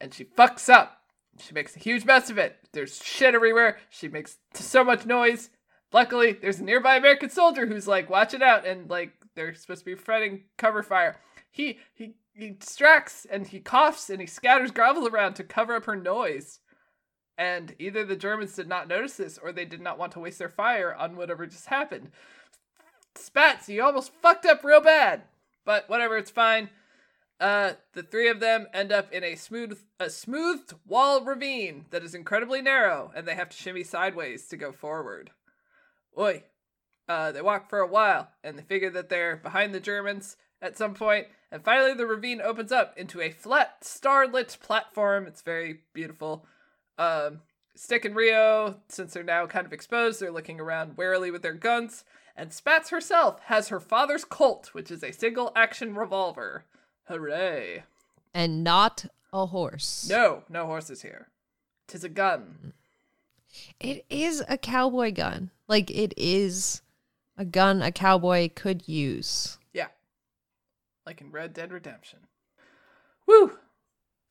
[0.00, 0.97] And she fucks up.
[1.40, 2.56] She makes a huge mess of it.
[2.72, 3.78] There's shit everywhere.
[3.90, 5.50] She makes so much noise.
[5.92, 9.80] Luckily, there's a nearby American soldier who's like, watch it out, and like they're supposed
[9.80, 11.16] to be fretting cover fire.
[11.50, 15.86] He he he distracts and he coughs and he scatters gravel around to cover up
[15.86, 16.60] her noise.
[17.36, 20.38] And either the Germans did not notice this or they did not want to waste
[20.38, 22.10] their fire on whatever just happened.
[23.14, 25.22] Spats, you almost fucked up real bad.
[25.64, 26.70] But whatever, it's fine.
[27.40, 32.02] Uh, the three of them end up in a smooth, a smoothed wall ravine that
[32.02, 35.30] is incredibly narrow, and they have to shimmy sideways to go forward.
[36.18, 36.44] Oi.
[37.08, 40.76] Uh, they walk for a while, and they figure that they're behind the Germans at
[40.76, 45.26] some point, and finally the ravine opens up into a flat, starlit platform.
[45.26, 46.44] It's very beautiful.
[46.98, 47.40] Um,
[47.74, 51.54] Stick and Rio, since they're now kind of exposed, they're looking around warily with their
[51.54, 52.04] guns,
[52.36, 56.64] and Spats herself has her father's Colt, which is a single action revolver.
[57.08, 57.84] Hooray.
[58.34, 60.08] And not a horse.
[60.08, 61.28] No, no horses here.
[61.86, 62.72] Tis a gun.
[63.80, 65.50] It is a cowboy gun.
[65.66, 66.82] Like, it is
[67.36, 69.58] a gun a cowboy could use.
[69.72, 69.88] Yeah.
[71.06, 72.20] Like in Red Dead Redemption.
[73.26, 73.58] Woo!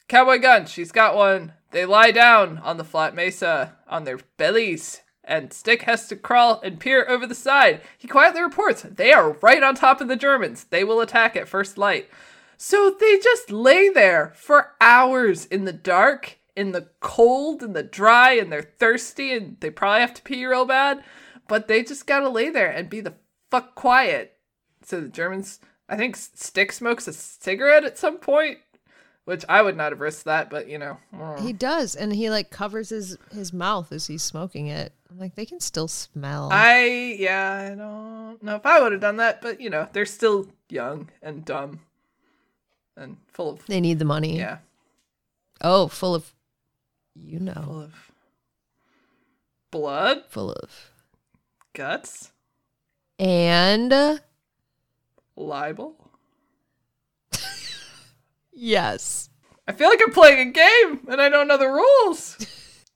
[0.07, 1.53] Cowboy gun, she's got one.
[1.71, 6.61] They lie down on the flat mesa on their bellies, and Stick has to crawl
[6.61, 7.81] and peer over the side.
[7.97, 10.65] He quietly reports they are right on top of the Germans.
[10.65, 12.09] They will attack at first light.
[12.57, 17.83] So they just lay there for hours in the dark, in the cold, in the
[17.83, 21.03] dry, and they're thirsty, and they probably have to pee real bad,
[21.47, 23.13] but they just gotta lay there and be the
[23.51, 24.37] fuck quiet.
[24.81, 28.57] So the Germans, I think Stick smokes a cigarette at some point,
[29.25, 30.97] which I would not have risked that, but you know.
[31.13, 31.39] mm.
[31.39, 34.93] He does, and he like covers his his mouth as he's smoking it.
[35.11, 36.49] I'm like, they can still smell.
[36.51, 40.07] I, yeah, I don't know if I would have done that, but you know, they're
[40.07, 41.81] still young and dumb
[42.97, 44.37] and full of, they need the money.
[44.37, 44.57] yeah,
[45.61, 46.33] Oh, full of,
[47.15, 47.93] you know, full of
[49.71, 50.91] blood, full of,
[51.73, 52.31] guts,
[53.19, 54.17] and uh,
[55.35, 55.95] libel.
[58.53, 59.29] yes,
[59.67, 62.37] I feel like I'm playing a game and I don't know the rules.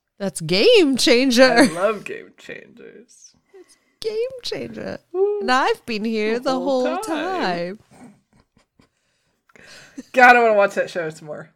[0.18, 1.44] that's game changer.
[1.44, 1.74] I changer.
[1.74, 3.34] love game changers.
[3.54, 4.98] It's game changer.
[5.12, 7.78] And I've been here the, The whole, whole time.
[7.78, 7.78] time.
[10.12, 11.50] God, I want to watch that show some more.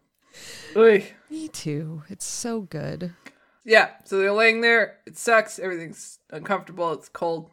[0.77, 1.13] Oy.
[1.31, 2.03] Me too.
[2.09, 3.15] It's so good.
[3.65, 4.99] Yeah, so they're laying there.
[5.07, 5.59] It sucks.
[5.59, 6.93] Everything's uncomfortable.
[6.93, 7.51] It's cold.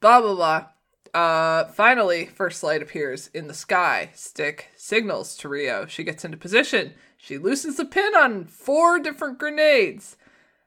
[0.00, 0.66] Blah blah blah.
[1.12, 4.10] Uh, finally, first light appears in the sky.
[4.14, 5.86] Stick signals to Rio.
[5.86, 6.94] She gets into position.
[7.16, 10.16] She loosens the pin on four different grenades,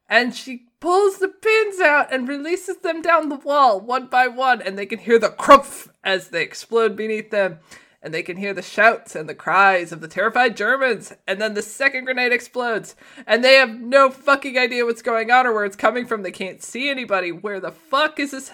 [0.09, 4.61] and she pulls the pins out and releases them down the wall one by one.
[4.61, 7.59] And they can hear the crumph as they explode beneath them
[8.03, 11.13] and they can hear the shouts and the cries of the terrified Germans.
[11.25, 15.47] And then the second grenade explodes, and they have no fucking idea what's going on
[15.47, 16.21] or where it's coming from.
[16.21, 17.31] They can't see anybody.
[17.31, 18.51] Where the fuck is this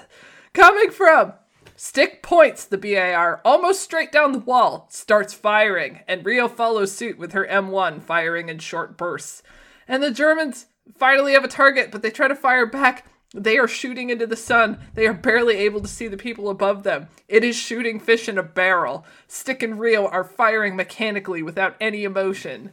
[0.53, 1.33] coming from?
[1.75, 7.17] Stick points the BAR almost straight down the wall, starts firing, and Rio follows suit
[7.17, 9.41] with her M1 firing in short bursts.
[9.87, 13.05] And the Germans finally have a target, but they try to fire back.
[13.33, 14.79] They are shooting into the sun.
[14.95, 17.09] They are barely able to see the people above them.
[17.27, 19.05] It is shooting fish in a barrel.
[19.27, 22.71] Stick and Rio are firing mechanically without any emotion.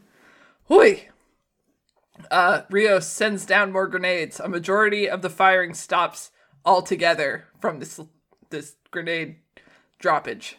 [0.69, 1.01] Hui!
[2.31, 4.41] Uh, Rio sends down more grenades.
[4.41, 6.31] A majority of the firing stops
[6.65, 8.01] altogether from this
[8.49, 9.37] this grenade
[10.01, 10.55] droppage.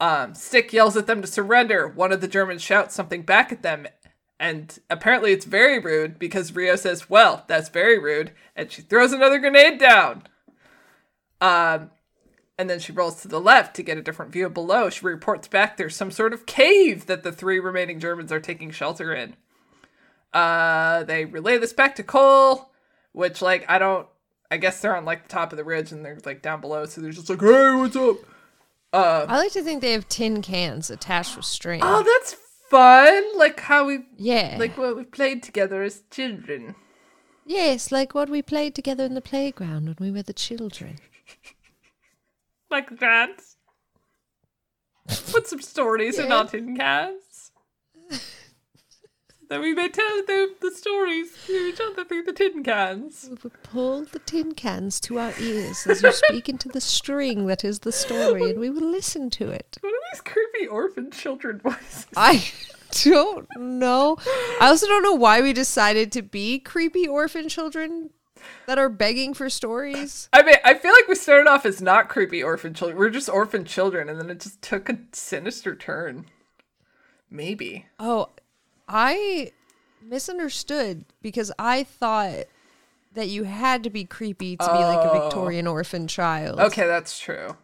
[0.00, 1.86] Um, Stick yells at them to surrender.
[1.86, 3.86] One of the Germans shouts something back at them,
[4.40, 8.32] and apparently it's very rude because Rio says, Well, that's very rude.
[8.56, 10.22] And she throws another grenade down.
[11.42, 11.90] Um,
[12.58, 14.88] and then she rolls to the left to get a different view below.
[14.88, 18.70] She reports back there's some sort of cave that the three remaining Germans are taking
[18.70, 19.36] shelter in.
[20.32, 22.70] Uh, they relay this back to Cole,
[23.12, 24.08] which, like, I don't.
[24.50, 26.86] I guess they're on, like, the top of the ridge and they're, like, down below.
[26.86, 28.16] So they're just like, Hey, what's up?
[28.92, 31.80] Uh, I like to think they have tin cans attached with string.
[31.82, 32.36] Oh, that's
[32.70, 33.38] fun.
[33.38, 34.56] Like how we, yeah.
[34.58, 36.74] like what we played together as children.
[37.44, 40.98] yes, like what we played together in the playground when we were the children.
[42.70, 43.42] Like that.
[45.32, 47.50] Put some stories in our tin cans.
[49.50, 53.26] Then we may tell the, the stories to each other through the tin cans.
[53.28, 57.46] We would pull the tin cans to our ears as you speak into the string
[57.48, 59.76] that is the story, and we will listen to it.
[59.80, 62.06] What are these creepy orphan children voices?
[62.16, 62.52] I
[63.02, 64.16] don't know.
[64.60, 68.10] I also don't know why we decided to be creepy orphan children
[68.66, 70.28] that are begging for stories.
[70.32, 73.00] I mean, I feel like we started off as not creepy orphan children.
[73.00, 76.26] We are just orphan children, and then it just took a sinister turn.
[77.28, 77.86] Maybe.
[77.98, 78.30] Oh,
[78.92, 79.52] I
[80.02, 82.44] misunderstood because I thought
[83.14, 85.22] that you had to be creepy to be like a Oh.
[85.24, 86.58] Victorian orphan child.
[86.60, 87.56] Okay, that's true.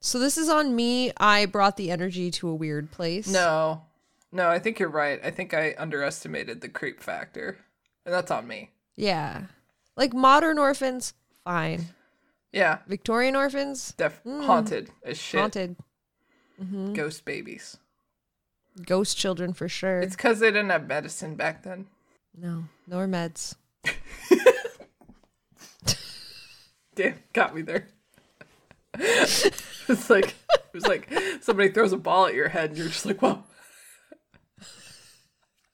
[0.00, 1.12] So this is on me.
[1.18, 3.28] I brought the energy to a weird place.
[3.28, 3.82] No.
[4.32, 5.20] No, I think you're right.
[5.24, 7.58] I think I underestimated the creep factor.
[8.06, 8.70] And that's on me.
[8.96, 9.42] Yeah.
[9.96, 11.86] Like modern orphans, fine.
[12.52, 12.78] Yeah.
[12.86, 14.44] Victorian orphans, Def- mm.
[14.46, 15.40] haunted as shit.
[15.40, 15.76] Haunted.
[16.62, 16.94] Mm-hmm.
[16.94, 17.76] Ghost babies.
[18.86, 20.00] Ghost children for sure.
[20.00, 21.86] It's because they didn't have medicine back then.
[22.36, 23.56] no, nor meds.
[26.94, 27.88] Damn, got me there.
[28.94, 31.08] it's like it was like
[31.40, 33.44] somebody throws a ball at your head and you're just like, whoa.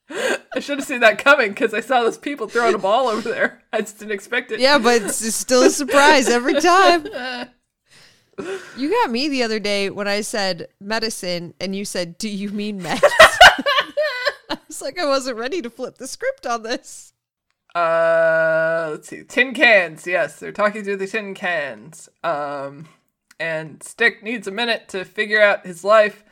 [0.09, 3.29] I should have seen that coming because I saw those people throwing a ball over
[3.29, 3.63] there.
[3.73, 4.61] I just didn't expect it.
[4.61, 7.07] Yeah, but it's it's still a surprise every time.
[8.77, 12.51] You got me the other day when I said medicine and you said, Do you
[12.51, 13.01] mean meds?
[14.51, 17.15] I was like, I wasn't ready to flip the script on this.
[17.75, 19.25] Uh, let's see.
[19.25, 20.07] Tin cans.
[20.07, 22.09] Yes, they're talking through the tin cans.
[22.25, 22.89] Um,
[23.39, 26.25] and Stick needs a minute to figure out his life.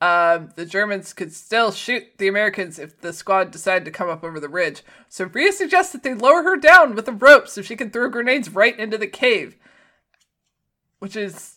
[0.00, 4.24] Um, the Germans could still shoot the Americans if the squad decided to come up
[4.24, 4.82] over the ridge.
[5.10, 8.08] So Rio suggests that they lower her down with a rope so she can throw
[8.08, 9.56] grenades right into the cave,
[11.00, 11.56] which is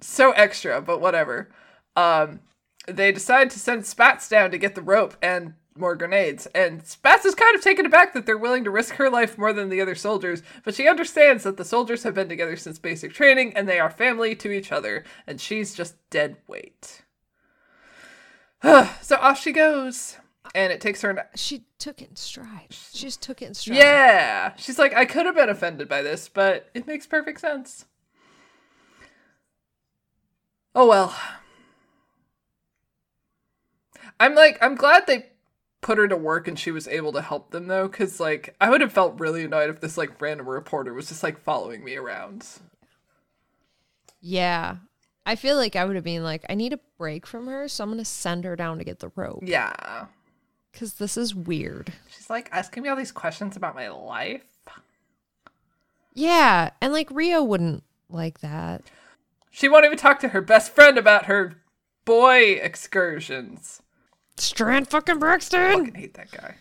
[0.00, 1.50] so extra, but whatever.
[1.96, 2.40] Um,
[2.86, 6.46] they decide to send Spats down to get the rope and more grenades.
[6.54, 9.52] And Spats is kind of taken aback that they're willing to risk her life more
[9.52, 13.12] than the other soldiers, but she understands that the soldiers have been together since basic
[13.12, 17.02] training and they are family to each other, and she's just dead weight.
[18.62, 20.18] so off she goes,
[20.54, 22.68] and it takes her an She took it in stride.
[22.70, 23.78] She just took it in stride.
[23.78, 24.52] yeah.
[24.56, 27.86] She's like, I could have been offended by this, but it makes perfect sense.
[30.74, 31.14] Oh well.
[34.18, 35.26] I'm like, I'm glad they
[35.80, 38.70] put her to work and she was able to help them though, because like I
[38.70, 41.96] would have felt really annoyed if this like random reporter was just like following me
[41.96, 42.46] around.
[44.20, 44.76] Yeah.
[45.26, 47.84] I feel like I would have been like, I need a break from her, so
[47.84, 49.42] I'm going to send her down to get the rope.
[49.44, 50.06] Yeah.
[50.70, 51.92] Because this is weird.
[52.08, 54.44] She's like asking me all these questions about my life.
[56.14, 56.70] Yeah.
[56.80, 58.82] And like Rio wouldn't like that.
[59.54, 61.56] She won't even talk to her best friend about her
[62.06, 63.82] boy excursions.
[64.38, 65.60] Strand fucking Braxton.
[65.60, 66.54] I fucking hate that guy.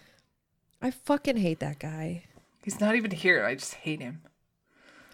[0.82, 2.26] I fucking hate that guy.
[2.64, 3.46] He's not even here.
[3.46, 4.22] I just hate him.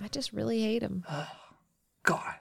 [0.04, 1.06] I just really hate him.
[2.04, 2.34] God.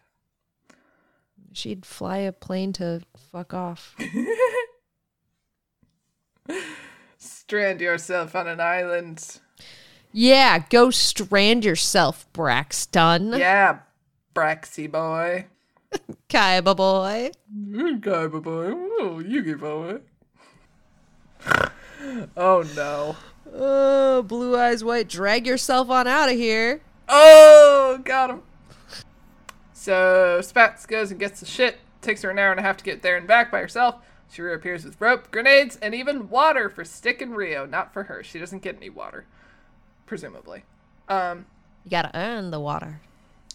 [1.52, 3.94] She'd fly a plane to fuck off.
[7.18, 9.38] Strand yourself on an island.
[10.12, 13.32] yeah, go strand yourself, Braxton.
[13.34, 13.80] Yeah,
[14.36, 15.46] Braxy boy.
[16.28, 17.30] Kaiba boy.
[17.74, 18.70] Okay, boy.
[19.00, 20.00] Oh, Yugi boy.
[22.36, 23.16] Oh no.
[23.54, 26.82] Oh, blue eyes white, drag yourself on out of here.
[27.08, 28.42] Oh, got him.
[29.72, 31.78] So Spats goes and gets the shit.
[32.02, 33.94] Takes her an hour and a half to get there and back by herself.
[34.30, 37.64] She reappears with rope, grenades, and even water for Stick and Rio.
[37.64, 38.22] Not for her.
[38.22, 39.24] She doesn't get any water,
[40.04, 40.64] presumably.
[41.08, 41.46] Um,
[41.84, 43.00] You gotta earn the water.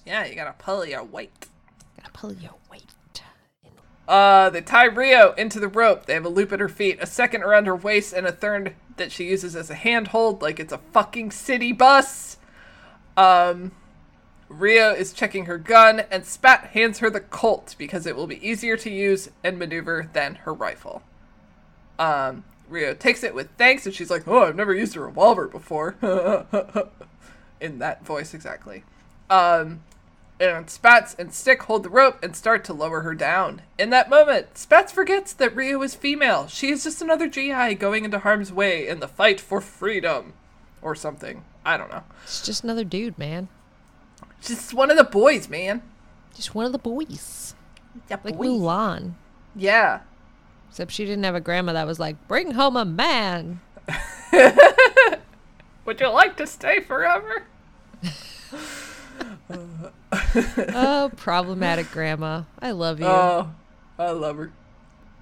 [0.06, 1.47] Yeah, you gotta pull your weight.
[1.97, 2.84] Gotta pull your weight.
[4.08, 6.06] Uh, they tie Rio into the rope.
[6.06, 8.76] They have a loop at her feet, a second around her waist, and a third
[8.97, 12.38] that she uses as a handhold, like it's a fucking city bus.
[13.16, 13.72] Um,
[14.49, 18.45] Rio is checking her gun, and Spat hands her the Colt because it will be
[18.45, 21.04] easier to use and maneuver than her rifle.
[21.97, 25.47] Um, Rio takes it with thanks, and she's like, "Oh, I've never used a revolver
[25.47, 25.95] before."
[27.62, 28.84] In that voice, exactly.
[29.30, 29.84] Um,
[30.42, 33.62] and Spats and Stick hold the rope and start to lower her down.
[33.78, 36.48] In that moment, Spats forgets that Rio is female.
[36.48, 40.34] She is just another GI going into harm's way in the fight for freedom.
[40.82, 41.44] Or something.
[41.64, 42.04] I don't know.
[42.24, 43.50] It's just another dude, man.
[44.42, 45.84] Just one of the boys, man.
[46.36, 47.54] Just one of the boys.
[48.10, 48.48] Yeah, Like boys.
[48.48, 49.14] Mulan.
[49.56, 50.00] Yeah.
[50.70, 53.60] Except she didn't have a grandma that was like, bring home a man.
[55.86, 57.44] Would you like to stay forever?
[60.73, 62.43] oh, problematic grandma.
[62.59, 63.05] I love you.
[63.05, 63.51] Oh,
[63.97, 64.51] I love her.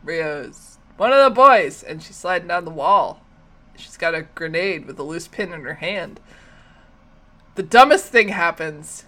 [0.04, 3.22] Rio's one of the boys, and she's sliding down the wall.
[3.76, 6.20] She's got a grenade with a loose pin in her hand.
[7.56, 9.06] The dumbest thing happens.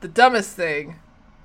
[0.00, 0.96] The dumbest thing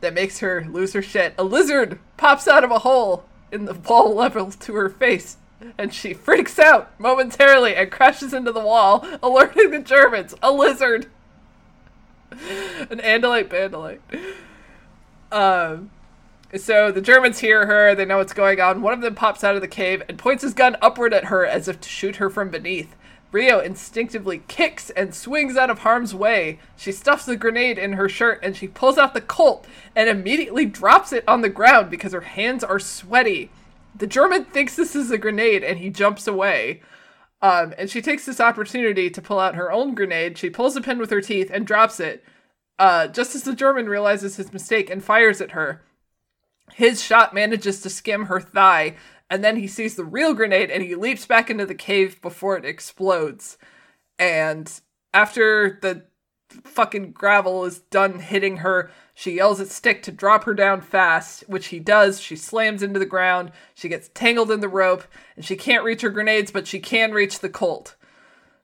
[0.02, 1.34] that makes her lose her shit.
[1.38, 5.38] A lizard pops out of a hole in the wall level to her face,
[5.78, 10.36] and she freaks out momentarily and crashes into the wall, alerting the Germans.
[10.44, 11.08] A lizard.
[12.90, 14.00] An Andalite Bandalite.
[15.32, 15.92] Um,
[16.56, 18.82] so the Germans hear her, they know what's going on.
[18.82, 21.46] One of them pops out of the cave and points his gun upward at her
[21.46, 22.96] as if to shoot her from beneath.
[23.32, 26.60] Rio instinctively kicks and swings out of harm's way.
[26.78, 30.66] She stuffs the grenade in her shirt and she pulls out the Colt and immediately
[30.66, 33.50] drops it on the ground because her hands are sweaty.
[33.94, 36.82] The German thinks this is a grenade and he jumps away.
[37.46, 40.36] Um, and she takes this opportunity to pull out her own grenade.
[40.36, 42.24] She pulls a pin with her teeth and drops it.
[42.80, 45.84] Uh, just as the German realizes his mistake and fires at her,
[46.74, 48.96] his shot manages to skim her thigh,
[49.30, 52.58] and then he sees the real grenade and he leaps back into the cave before
[52.58, 53.60] it explodes.
[54.18, 54.82] And
[55.14, 56.06] after the
[56.64, 61.46] fucking gravel is done hitting her, she yells at Stick to drop her down fast,
[61.48, 62.20] which he does.
[62.20, 65.06] She slams into the ground, she gets tangled in the rope,
[65.38, 67.96] and she can't reach her grenades, but she can reach the Colt.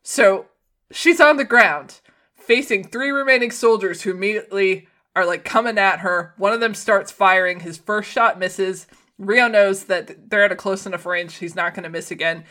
[0.03, 0.47] So
[0.91, 2.01] she's on the ground,
[2.35, 6.33] facing three remaining soldiers who immediately are like coming at her.
[6.37, 7.61] One of them starts firing.
[7.61, 8.87] His first shot misses.
[9.17, 12.43] Rio knows that they're at a close enough range, he's not going to miss again.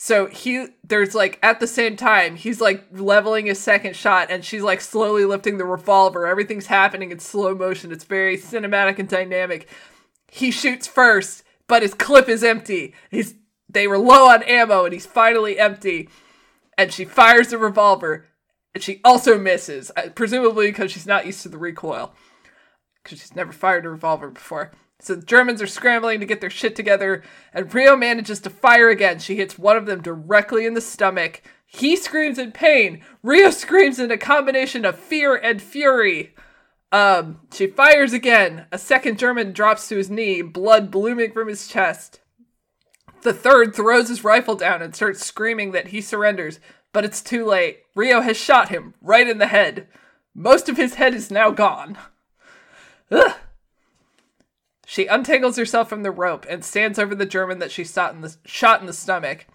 [0.00, 4.44] So he, there's like at the same time, he's like leveling his second shot, and
[4.44, 6.24] she's like slowly lifting the revolver.
[6.24, 7.90] Everything's happening in slow motion.
[7.90, 9.68] It's very cinematic and dynamic.
[10.28, 12.94] He shoots first, but his clip is empty.
[13.10, 13.34] He's
[13.68, 16.08] they were low on ammo, and he's finally empty.
[16.78, 18.26] And she fires the revolver,
[18.72, 22.14] and she also misses, uh, presumably because she's not used to the recoil,
[23.02, 24.70] because she's never fired a revolver before.
[25.00, 27.22] So the Germans are scrambling to get their shit together,
[27.52, 29.20] and Rio manages to fire again.
[29.20, 31.42] She hits one of them directly in the stomach.
[31.64, 33.04] He screams in pain.
[33.22, 36.34] Rio screams in a combination of fear and fury.
[36.90, 38.66] Um, she fires again.
[38.72, 42.20] A second German drops to his knee, blood blooming from his chest.
[43.22, 46.60] The third throws his rifle down and starts screaming that he surrenders,
[46.92, 47.80] but it's too late.
[47.94, 49.86] Rio has shot him right in the head.
[50.34, 51.98] Most of his head is now gone.
[53.10, 53.34] Ugh.
[54.90, 58.22] She untangles herself from the rope and stands over the German that she shot in
[58.22, 59.46] the, shot in the stomach,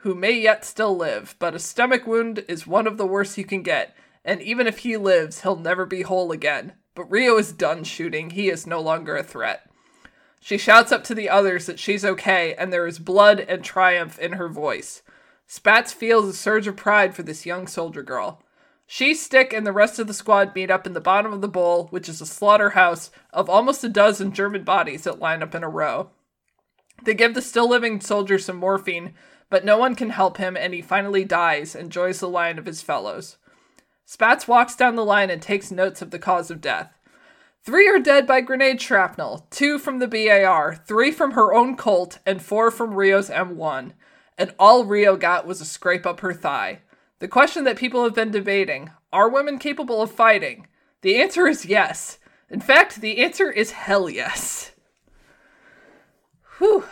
[0.00, 3.44] who may yet still live, but a stomach wound is one of the worst you
[3.44, 6.74] can get, and even if he lives, he'll never be whole again.
[6.94, 9.66] But Rio is done shooting, he is no longer a threat.
[10.40, 14.18] She shouts up to the others that she's okay, and there is blood and triumph
[14.18, 15.00] in her voice.
[15.48, 18.42] Spatz feels a surge of pride for this young soldier girl.
[18.94, 21.48] She, Stick, and the rest of the squad meet up in the bottom of the
[21.48, 25.64] bowl, which is a slaughterhouse of almost a dozen German bodies that line up in
[25.64, 26.10] a row.
[27.02, 29.14] They give the still living soldier some morphine,
[29.48, 32.66] but no one can help him, and he finally dies and joins the line of
[32.66, 33.38] his fellows.
[34.06, 36.92] Spatz walks down the line and takes notes of the cause of death.
[37.64, 42.18] Three are dead by grenade shrapnel, two from the BAR, three from her own Colt,
[42.26, 43.92] and four from Rio's M1.
[44.36, 46.80] And all Rio got was a scrape up her thigh.
[47.22, 50.66] The question that people have been debating are women capable of fighting?
[51.02, 52.18] The answer is yes.
[52.50, 54.72] In fact, the answer is hell yes.
[56.58, 56.82] Whew.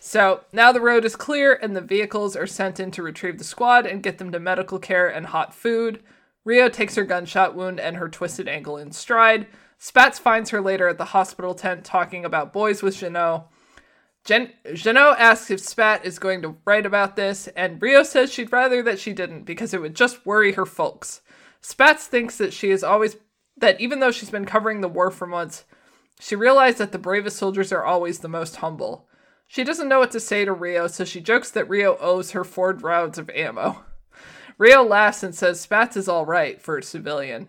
[0.00, 3.44] So now the road is clear and the vehicles are sent in to retrieve the
[3.44, 6.02] squad and get them to medical care and hot food.
[6.42, 9.48] Rio takes her gunshot wound and her twisted ankle in stride.
[9.76, 13.44] Spats finds her later at the hospital tent talking about boys with Jenou.
[14.24, 18.82] Jenou asks if Spat is going to write about this, and Rio says she'd rather
[18.82, 21.22] that she didn't because it would just worry her folks.
[21.60, 23.16] Spats thinks that she is always
[23.56, 25.64] that even though she's been covering the war for months,
[26.20, 29.08] she realized that the bravest soldiers are always the most humble.
[29.46, 32.44] She doesn't know what to say to Rio, so she jokes that Rio owes her
[32.44, 33.84] four rounds of ammo.
[34.56, 37.48] Rio laughs and says Spats is all right for a civilian.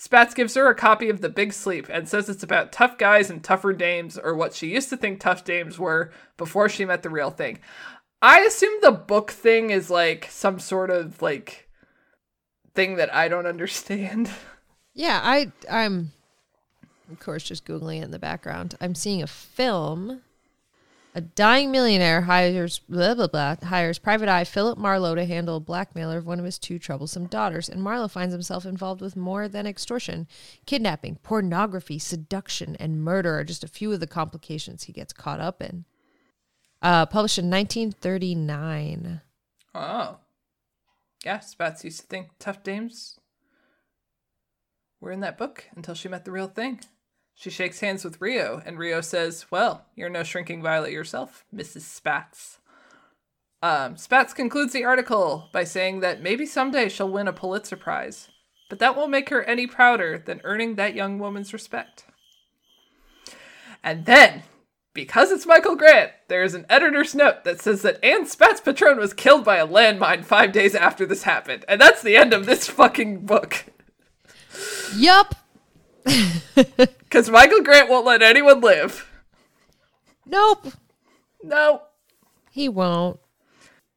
[0.00, 3.30] Spats gives her a copy of The Big Sleep and says it's about tough guys
[3.30, 7.02] and tougher dames, or what she used to think tough dames were before she met
[7.02, 7.58] the real thing.
[8.22, 11.68] I assume the book thing is like some sort of like
[12.74, 14.30] thing that I don't understand.
[14.94, 16.12] Yeah, I I'm
[17.10, 18.76] of course just googling it in the background.
[18.80, 20.22] I'm seeing a film.
[21.14, 25.60] A dying millionaire hires blah blah blah hires private eye Philip Marlowe to handle a
[25.60, 29.48] blackmailer of one of his two troublesome daughters, and Marlowe finds himself involved with more
[29.48, 30.28] than extortion,
[30.66, 35.40] kidnapping, pornography, seduction, and murder are just a few of the complications he gets caught
[35.40, 35.86] up in.
[36.82, 39.20] Uh, published in 1939.
[39.74, 40.18] Oh.
[41.24, 43.18] Yeah, Spats used to think tough dames
[45.00, 46.80] were in that book until she met the real thing.
[47.38, 51.82] She shakes hands with Rio, and Rio says, Well, you're no shrinking violet yourself, Mrs.
[51.82, 52.58] Spatz.
[53.62, 58.26] Um, Spats concludes the article by saying that maybe someday she'll win a Pulitzer Prize,
[58.68, 62.06] but that won't make her any prouder than earning that young woman's respect.
[63.84, 64.42] And then,
[64.92, 68.98] because it's Michael Grant, there is an editor's note that says that Anne Spats Patron
[68.98, 71.64] was killed by a landmine five days after this happened.
[71.68, 73.66] And that's the end of this fucking book.
[74.96, 75.36] Yup.
[76.54, 79.08] Because Michael Grant won't let anyone live.
[80.26, 80.68] Nope.
[81.42, 81.82] No,
[82.50, 83.20] He won't.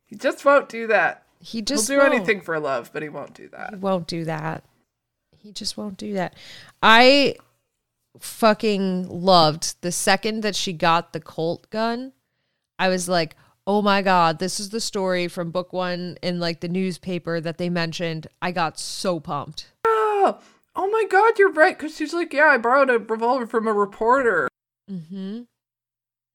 [0.05, 1.24] he just won't do that.
[1.39, 2.14] He just He'll do won't.
[2.14, 3.72] anything for love, but he won't do that.
[3.72, 4.64] He won't do that.
[5.38, 6.36] He just won't do that.
[6.84, 7.36] I
[8.20, 12.14] fucking loved the second that she got the Colt gun.
[12.78, 13.36] I was like,
[13.66, 17.57] oh my God, this is the story from book one in like the newspaper that
[17.57, 18.28] they mentioned.
[18.41, 19.72] I got so pumped.
[19.86, 20.39] Oh,
[20.76, 21.78] oh my god, you're right.
[21.78, 24.47] Because she's like, yeah, I borrowed a revolver from a reporter.
[24.89, 25.41] Mm-hmm.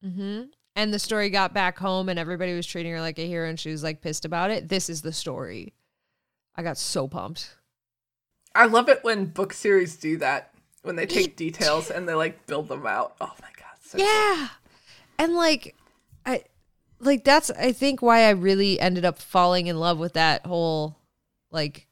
[0.05, 0.43] Mm-hmm.
[0.76, 3.59] And the story got back home and everybody was treating her like a hero and
[3.59, 4.68] she was like pissed about it.
[4.68, 5.72] This is the story.
[6.55, 7.57] I got so pumped.
[8.55, 10.53] I love it when book series do that.
[10.82, 13.16] When they take details and they like build them out.
[13.20, 13.76] Oh my god.
[13.82, 14.49] So Yeah.
[15.18, 15.74] And like
[16.24, 16.45] I
[17.01, 20.97] like that's I think why I really ended up falling in love with that whole
[21.51, 21.87] like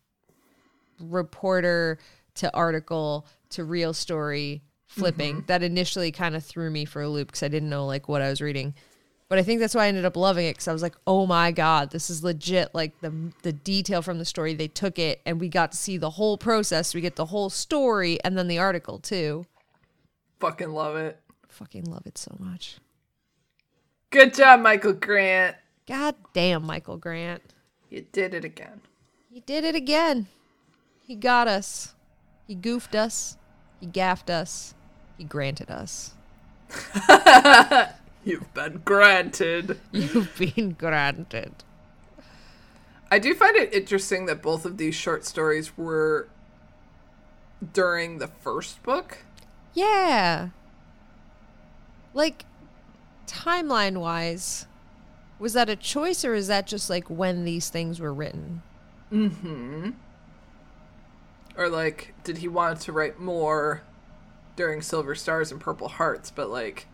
[1.01, 1.99] reporter
[2.37, 5.47] to article to real story flipping mm-hmm.
[5.47, 8.23] that initially kind of threw me for a loop because I didn't know like what
[8.23, 8.75] I was reading.
[9.29, 11.27] But I think that's why I ended up loving it because I was like, "Oh
[11.27, 15.21] my god, this is legit!" Like the the detail from the story, they took it,
[15.25, 16.95] and we got to see the whole process.
[16.95, 19.47] We get the whole story, and then the article too.
[20.41, 21.21] fucking love it.
[21.49, 22.77] Fucking love it so much.
[24.11, 25.57] Good job, Michael Grant.
[25.87, 27.43] God damn, Michael Grant.
[27.89, 28.83] You did it again.
[29.31, 30.29] He did it again.
[31.01, 31.95] He got us.
[32.47, 33.37] He goofed us.
[33.81, 34.75] He gaffed us.
[35.19, 36.15] He granted us.
[38.25, 39.79] You've been granted.
[39.93, 41.53] You've been granted.
[43.11, 46.29] I do find it interesting that both of these short stories were
[47.73, 49.19] during the first book.
[49.73, 50.49] Yeah.
[52.13, 52.45] Like,
[53.27, 54.67] timeline wise,
[55.39, 58.63] was that a choice or is that just like when these things were written?
[59.13, 59.91] Mm-hmm.
[61.57, 63.83] Or like, did he want to write more
[64.57, 66.87] during Silver Stars and Purple Hearts, but like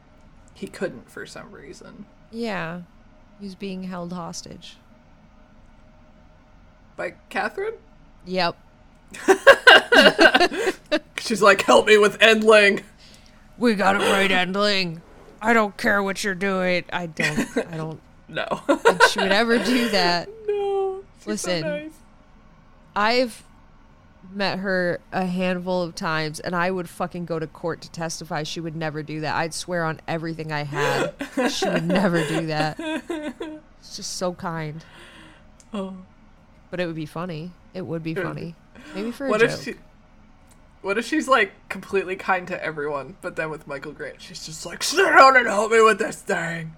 [0.55, 2.07] he couldn't for some reason.
[2.31, 2.83] Yeah.
[3.39, 4.77] He was being held hostage.
[6.97, 7.75] By Katherine?
[8.27, 8.57] Yep.
[11.19, 12.83] She's like, help me with Endling.
[13.59, 15.01] We got it right, Endling.
[15.41, 16.85] I don't care what you're doing.
[16.93, 17.57] I don't.
[17.57, 18.47] I don't No.
[19.11, 20.29] she would ever do that.
[20.47, 21.03] no.
[21.17, 21.61] She's so Listen.
[21.63, 21.93] nice.
[22.95, 23.43] I've
[24.33, 28.43] met her a handful of times and I would fucking go to court to testify.
[28.43, 29.35] She would never do that.
[29.35, 31.15] I'd swear on everything I had.
[31.51, 32.77] She would never do that.
[32.79, 34.85] It's just so kind.
[35.73, 35.97] Oh.
[36.71, 37.53] But it would be funny.
[37.75, 38.55] It would be funny.
[38.95, 39.51] Maybe for a What joke.
[39.51, 39.75] if she?
[40.83, 44.65] What if she's like completely kind to everyone, but then with Michael Grant, she's just
[44.65, 46.75] like, sit down and help me with this thing.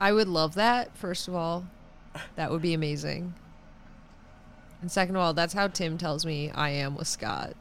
[0.00, 1.66] I would love that, first of all.
[2.34, 3.34] That would be amazing.
[4.82, 7.54] And second of all, that's how Tim tells me I am with Scott.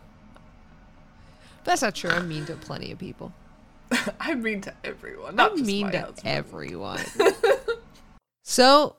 [1.64, 2.11] That's not true.
[2.11, 3.32] I'm mean to plenty of people.
[4.20, 6.20] I'm mean to everyone, not I'm mean to husband.
[6.24, 7.01] everyone.
[8.44, 8.97] so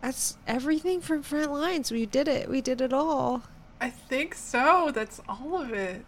[0.00, 1.92] that's everything from front lines.
[1.92, 2.48] We did it.
[2.48, 3.42] We did it all.
[3.80, 4.90] I think so.
[4.94, 6.04] That's all of it.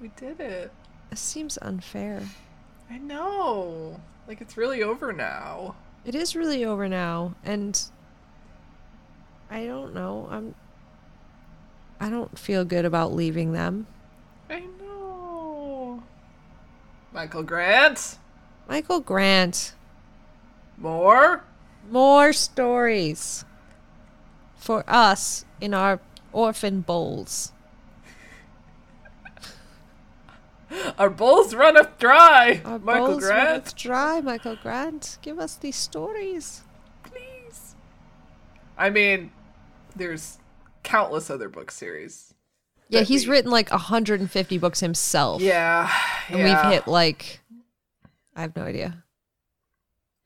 [0.00, 0.70] We did it.
[1.10, 2.22] It seems unfair.
[2.88, 4.00] I know.
[4.28, 5.74] Like it's really over now.
[6.04, 7.80] It is really over now, and
[9.50, 10.28] I don't know.
[10.30, 10.54] I'm.
[12.00, 13.86] I don't feel good about leaving them.
[14.50, 16.02] I know.
[17.12, 18.18] Michael Grant.
[18.68, 19.74] Michael Grant,
[20.78, 21.44] More.
[21.90, 23.44] more stories
[24.56, 26.00] for us in our
[26.32, 27.52] orphan bowls.
[30.98, 32.60] Our bowls runneth dry.
[32.64, 33.48] Our Michael bowls Grant.
[33.48, 34.20] runneth dry.
[34.20, 36.62] Michael Grant, give us these stories.
[37.04, 37.74] please.
[38.78, 39.32] I mean,
[39.94, 40.38] there's
[40.82, 42.34] countless other book series.
[42.88, 45.40] Yeah, he's we- written like 150 books himself.
[45.42, 45.90] Yeah,
[46.28, 46.44] and yeah.
[46.66, 47.40] we've hit like,
[48.36, 49.02] I have no idea.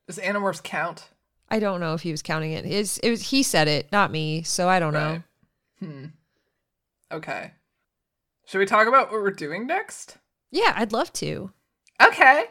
[0.06, 1.08] Does Animorphs count?
[1.48, 2.64] I don't know if he was counting it.
[2.64, 4.42] It's, it was he said it, not me.
[4.42, 5.22] So I don't know.
[5.80, 6.06] Hmm.
[7.12, 7.52] Okay.
[8.46, 10.18] Should we talk about what we're doing next?
[10.50, 11.50] Yeah, I'd love to.
[12.02, 12.44] Okay.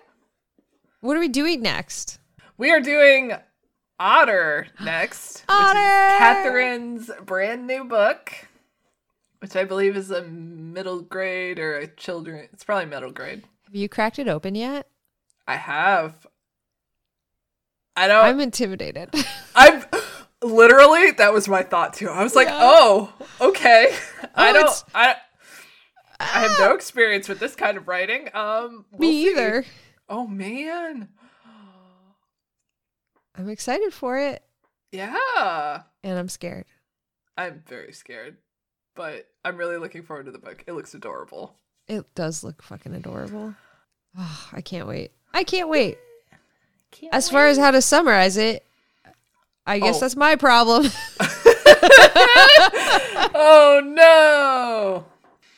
[1.01, 2.19] What are we doing next?
[2.57, 3.33] We are doing
[3.99, 6.17] Odder next, Odder!
[6.17, 8.31] Katherine's brand new book,
[9.39, 12.47] which I believe is a middle grade or a children.
[12.51, 13.43] It's probably middle grade.
[13.65, 14.87] Have you cracked it open yet?
[15.47, 16.27] I have.
[17.95, 18.25] I don't.
[18.25, 19.09] I'm intimidated.
[19.55, 19.83] I'm
[20.41, 22.09] literally that was my thought too.
[22.09, 22.59] I was like, Yeah.
[22.61, 23.87] oh, okay.
[23.91, 24.61] Oh, I Oh, don't.
[24.63, 25.15] it's- I.
[26.19, 28.29] I have no experience with this kind of writing.
[28.33, 29.31] Um, we'll Me see.
[29.31, 29.65] either.
[30.09, 31.09] Oh man.
[33.37, 34.43] I'm excited for it,
[34.91, 35.81] Yeah.
[36.03, 36.65] and I'm scared.
[37.37, 38.37] I'm very scared,
[38.95, 40.63] but I'm really looking forward to the book.
[40.67, 41.55] It looks adorable.
[41.87, 43.53] It does look fucking adorable.
[44.17, 45.11] Oh, I can't wait.
[45.33, 45.97] I can't wait.
[47.11, 48.65] As far as how to summarize it,
[49.67, 49.99] I guess Oh.
[49.99, 50.85] that's my problem.
[53.33, 55.05] oh no.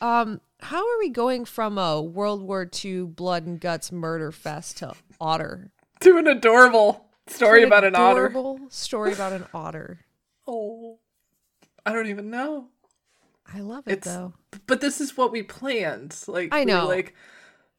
[0.06, 4.78] um, how are we going from a World War II blood and guts murder fest
[4.78, 5.70] to otter?
[6.00, 8.26] To an adorable story about an otter.
[8.26, 10.00] Adorable Story about an otter.
[10.50, 10.98] Oh.
[11.84, 12.68] I don't even know.
[13.52, 14.32] I love it It's- though.
[14.66, 16.16] But this is what we planned.
[16.26, 16.86] Like I we know.
[16.86, 17.14] like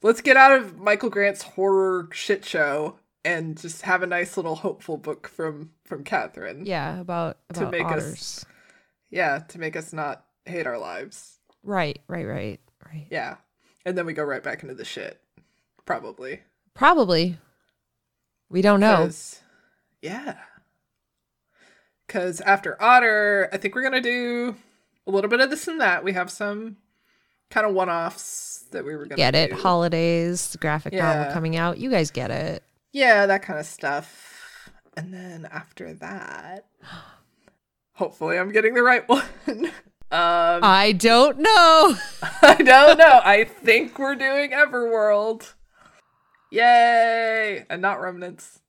[0.04, 4.54] let's get out of Michael Grant's horror shit show and just have a nice little
[4.56, 6.68] hopeful book from from Katherine.
[6.68, 8.46] Yeah, about To about make us- otters.
[9.10, 11.40] Yeah, to make us not hate our lives.
[11.64, 12.60] Right, right, right,
[12.92, 13.08] right.
[13.10, 13.38] Yeah.
[13.86, 15.20] And then we go right back into the shit.
[15.86, 16.42] Probably.
[16.74, 17.38] Probably.
[18.50, 18.98] We don't know.
[18.98, 19.42] 'Cause-
[20.02, 20.38] Yeah.
[22.08, 24.56] Because after Odder, I think we're going to do
[25.06, 26.04] a little bit of this and that.
[26.04, 26.78] We have some
[27.50, 29.52] kind of one offs that we were going to Get it?
[29.52, 29.58] do.
[29.58, 31.78] Holidays, graphic novel coming out.
[31.78, 32.64] You guys get it.
[32.92, 34.72] Yeah, that kind of stuff.
[34.98, 36.66] And then after that,
[37.94, 39.08] hopefully I'm getting the right
[39.48, 39.72] one.
[40.12, 41.96] Um, I don't know.
[42.42, 43.22] I don't know.
[43.24, 45.54] I think we're doing Everworld.
[46.52, 47.64] Yay!
[47.70, 48.60] And not Remnants.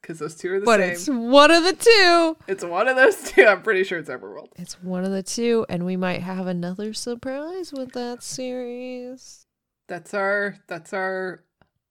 [0.00, 0.90] Because those two are the but same.
[0.90, 2.36] it's one of the two.
[2.46, 3.44] It's one of those two.
[3.46, 4.48] I'm pretty sure it's Everworld.
[4.56, 9.44] It's one of the two, and we might have another surprise with that series.
[9.88, 11.42] That's our that's our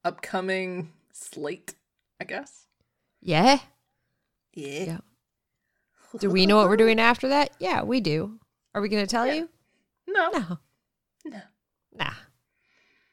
[0.04, 1.74] upcoming slate,
[2.20, 2.66] I guess.
[3.20, 3.58] Yeah.
[4.54, 4.84] Yeah.
[4.84, 4.98] Yeah.
[6.18, 7.50] Do we know what we're doing after that?
[7.58, 8.38] Yeah, we do.
[8.74, 9.34] Are we going to tell Yeah.
[9.34, 9.48] you?
[10.06, 10.30] No.
[10.30, 10.58] No.
[11.26, 11.40] No.
[11.94, 12.12] Nah.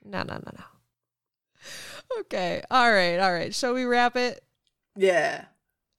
[0.03, 0.63] No, no, no, no.
[2.21, 2.61] Okay.
[2.71, 3.17] All right.
[3.17, 3.53] All right.
[3.53, 4.43] Shall we wrap it?
[4.95, 5.45] Yeah.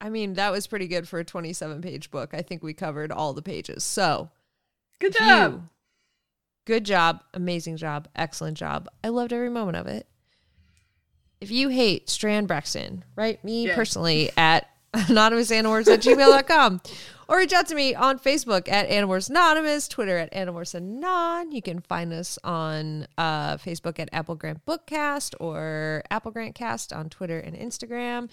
[0.00, 2.32] I mean, that was pretty good for a 27 page book.
[2.32, 3.82] I think we covered all the pages.
[3.84, 4.30] So,
[5.00, 5.52] Good job.
[5.52, 5.68] you-
[6.64, 7.22] good job.
[7.34, 8.08] Amazing job.
[8.14, 8.88] Excellent job.
[9.02, 10.06] I loved every moment of it.
[11.40, 13.74] If you hate Strand Braxton, write me Yeah.
[13.74, 16.80] personally at anonymousanimals at gmail.com
[17.28, 21.50] or reach out to me on Facebook at Animorphs Anonymous, Twitter at Animorphs Anon.
[21.52, 26.92] You can find us on uh, Facebook at Apple Grant Bookcast or Apple Grant Cast
[26.92, 28.28] on Twitter and Instagram.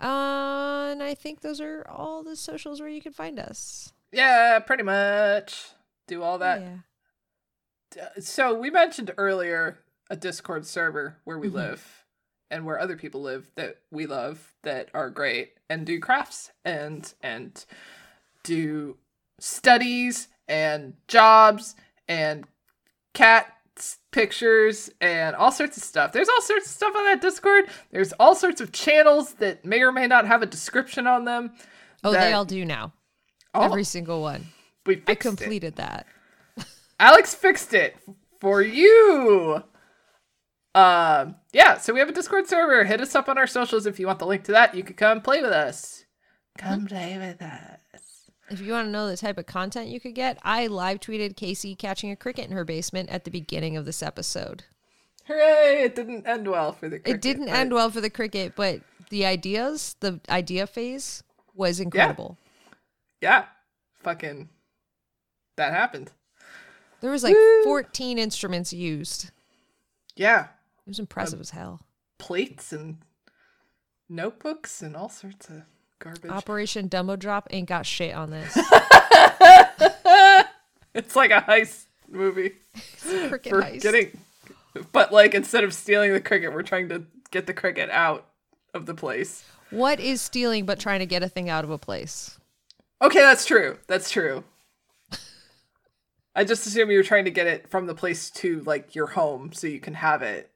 [0.00, 3.92] Uh, and I think those are all the socials where you can find us.
[4.12, 5.68] Yeah, pretty much.
[6.06, 6.60] Do all that.
[6.60, 8.08] yeah.
[8.20, 9.78] So we mentioned earlier
[10.10, 11.54] a Discord server where we Mhm.
[11.54, 12.04] live
[12.50, 17.12] and where other people live that we love that are great and do crafts and
[17.22, 17.64] and
[18.44, 18.96] do
[19.40, 21.74] studies and jobs
[22.08, 22.44] and
[23.14, 23.52] cat
[24.10, 26.12] pictures and all sorts of stuff.
[26.12, 27.66] There's all sorts of stuff on that Discord.
[27.90, 31.52] There's all sorts of channels that may or may not have a description on them.
[32.02, 32.92] Oh, they all do now.
[33.54, 34.46] Oh, Every single one.
[34.86, 35.28] we I fixed it.
[35.28, 36.06] completed that.
[37.00, 37.96] Alex fixed it
[38.40, 39.62] for you.
[40.76, 42.84] Um, yeah, so we have a Discord server.
[42.84, 44.74] Hit us up on our socials if you want the link to that.
[44.74, 46.04] You could come play with us.
[46.58, 47.80] Come play with us.
[48.50, 51.34] If you want to know the type of content you could get, I live tweeted
[51.34, 54.64] Casey catching a cricket in her basement at the beginning of this episode.
[55.24, 55.82] Hooray!
[55.82, 56.98] It didn't end well for the.
[56.98, 57.14] Cricket.
[57.16, 61.22] It didn't but- end well for the cricket, but the ideas, the idea phase
[61.54, 62.36] was incredible.
[63.22, 63.46] Yeah,
[64.02, 64.50] fucking.
[65.56, 66.12] That happened.
[67.00, 67.64] There was like Woo.
[67.64, 69.30] 14 instruments used.
[70.14, 70.48] Yeah,
[70.86, 71.80] It was impressive as hell.
[72.18, 72.98] plates and
[74.08, 75.62] notebooks and all sorts of
[75.98, 76.30] garbage.
[76.30, 78.56] Operation Dumbo Drop ain't got shit on this.
[80.94, 82.52] it's like a heist movie.
[83.28, 83.82] cricket for heist.
[83.82, 84.18] getting
[84.92, 88.26] but like instead of stealing the cricket we're trying to get the cricket out
[88.74, 91.78] of the place What is stealing but trying to get a thing out of a
[91.78, 92.38] place?
[93.02, 94.44] okay that's true that's true
[96.34, 99.06] i just assume you were trying to get it from the place to like your
[99.08, 100.50] home so you can have it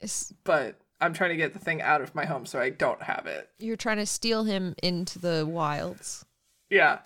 [0.00, 3.02] It's, but i'm trying to get the thing out of my home so i don't
[3.02, 3.48] have it.
[3.58, 6.24] You're trying to steal him into the wilds.
[6.70, 6.98] yeah.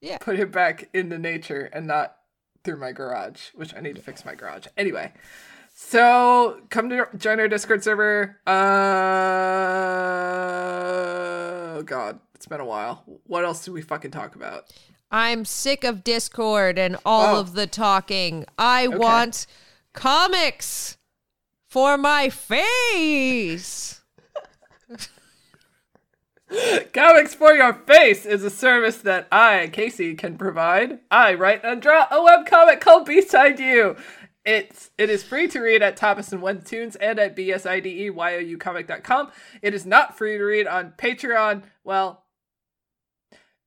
[0.00, 0.18] Yeah.
[0.18, 2.16] put him back into nature and not
[2.62, 4.66] through my garage which i need to fix my garage.
[4.76, 5.12] Anyway
[5.74, 8.38] so come to join our discord server.
[8.46, 8.52] Uh
[11.78, 13.02] oh god it's been a while.
[13.26, 14.64] What else do we fucking talk about?
[15.10, 17.40] I'm sick of Discord and all Oh.
[17.40, 18.44] of the talking.
[18.58, 19.46] I want
[19.92, 20.96] comics
[21.74, 24.00] for my face.
[26.92, 31.82] comics for your face is a service that i casey can provide i write and
[31.82, 33.96] draw a web comic called beside you
[34.44, 39.32] It's it is free to read at Tapas and Webtoons and at bsideyoucomic.com.
[39.62, 41.62] It is not free to read on Patreon.
[41.82, 42.23] Well,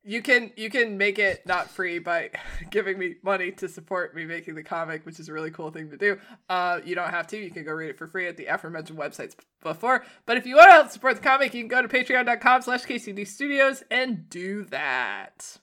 [0.08, 2.30] you can you can make it not free by
[2.72, 5.90] giving me money to support me making the comic, which is a really cool thing
[5.90, 6.18] to do.
[6.48, 7.38] Uh, you don't have to.
[7.38, 10.06] You can go read it for free at the aforementioned websites before.
[10.26, 12.86] But if you want to help support the comic, you can go to patreon.com slash
[12.86, 15.58] KCD Studios and do that.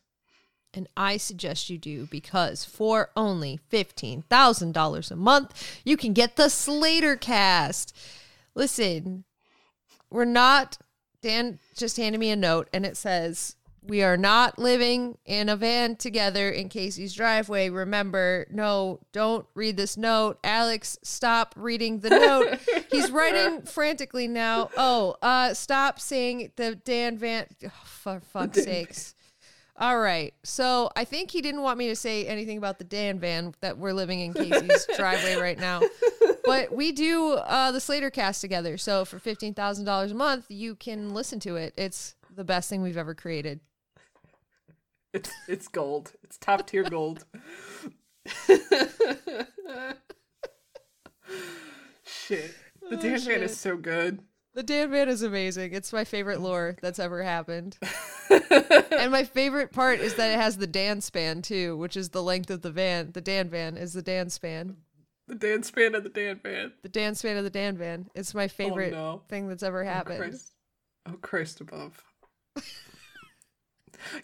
[0.74, 6.50] And I suggest you do because for only $15,000 a month, you can get the
[6.50, 7.96] Slater cast.
[8.54, 9.24] Listen,
[10.10, 10.76] we're not,
[11.22, 13.54] Dan just handed me a note and it says,
[13.86, 17.68] we are not living in a van together in Casey's driveway.
[17.68, 20.38] Remember, no, don't read this note.
[20.42, 22.58] Alex, stop reading the note.
[22.90, 24.70] He's writing frantically now.
[24.76, 27.46] Oh, uh, stop saying the Dan Van.
[27.64, 29.14] Oh, for fuck's sakes.
[29.76, 30.32] All right.
[30.44, 33.76] So I think he didn't want me to say anything about the Dan van that
[33.76, 35.82] we're living in Casey's driveway right now.
[36.44, 38.78] But we do uh, the Slater cast together.
[38.78, 41.74] So for $15,000 a month, you can listen to it.
[41.76, 43.60] It's the best thing we've ever created.
[45.14, 46.12] It's it's gold.
[46.22, 47.24] It's top tier gold.
[52.04, 52.54] Shit.
[52.90, 53.42] The Oh, Dan Van shit.
[53.42, 54.20] is so good.
[54.54, 55.72] The Dan van is amazing.
[55.72, 57.76] It's my favorite lore that's ever happened.
[58.30, 62.22] and my favorite part is that it has the Dan span too, which is the
[62.22, 63.10] length of the van.
[63.12, 64.76] The Dan van is the Dan span.
[65.26, 66.72] The Dan span of the Dan Van.
[66.82, 68.10] The Dan span of the Dan van.
[68.14, 69.22] It's my oh, favorite no.
[69.28, 70.18] thing that's ever Oh happened.
[70.18, 70.52] Christ.
[71.08, 72.02] Oh Christ above.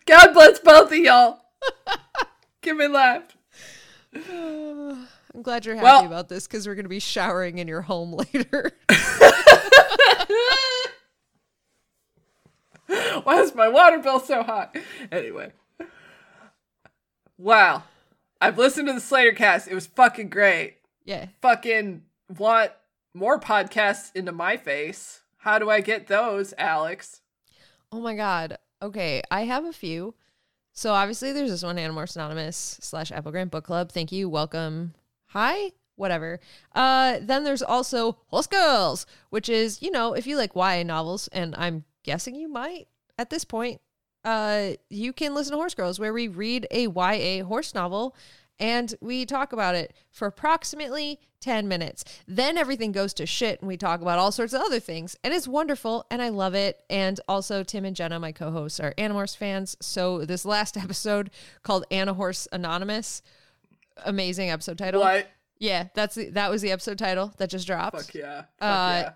[0.07, 1.41] God bless both of y'all.
[2.63, 3.23] Give me laugh.
[4.15, 7.83] I'm glad you're happy Well- about this because we're going to be showering in your
[7.83, 8.73] home later.
[13.23, 14.69] Why is my water bill so high?
[15.13, 15.53] Anyway.
[17.39, 17.85] Wow.
[18.41, 19.69] I've listened to the Slater cast.
[19.69, 20.79] It was fucking great.
[21.05, 21.27] yeah.
[21.43, 22.03] Fucking
[22.39, 22.73] want
[23.15, 25.21] more podcasts into my face.
[25.39, 27.21] How do I get those, Alex?
[27.93, 28.59] Oh my God.
[28.83, 29.23] Okay.
[29.31, 30.15] I have a few.
[30.73, 33.93] So obviously there's this one, Animorphs Anonymous slash Applegram Book Club.
[33.93, 34.29] Thank you.
[34.29, 34.95] Welcome.
[35.29, 35.73] Hi.
[35.97, 36.41] Whatever.
[36.75, 41.29] Uh, then there's also Horse Girls, which is, you know, if you like YA novels,
[41.29, 43.83] and I'm guessing you might at this point,
[44.25, 48.15] uh, you can listen to Horse Girls, where we read a YA horse novel
[48.61, 52.05] and we talk about it for approximately 10 minutes.
[52.29, 55.17] Then everything goes to shit and we talk about all sorts of other things.
[55.25, 56.83] And it's wonderful and I love it.
[56.91, 59.77] And also, Tim and Jenna, my co hosts, are Animorphs fans.
[59.81, 61.31] So, this last episode
[61.63, 63.23] called Anahorse Anonymous,
[64.05, 65.01] amazing episode title.
[65.01, 65.29] What?
[65.59, 67.97] Yeah, that's the, that was the episode title that just dropped.
[67.97, 68.37] Fuck yeah.
[68.37, 69.11] Fuck Uh, yeah.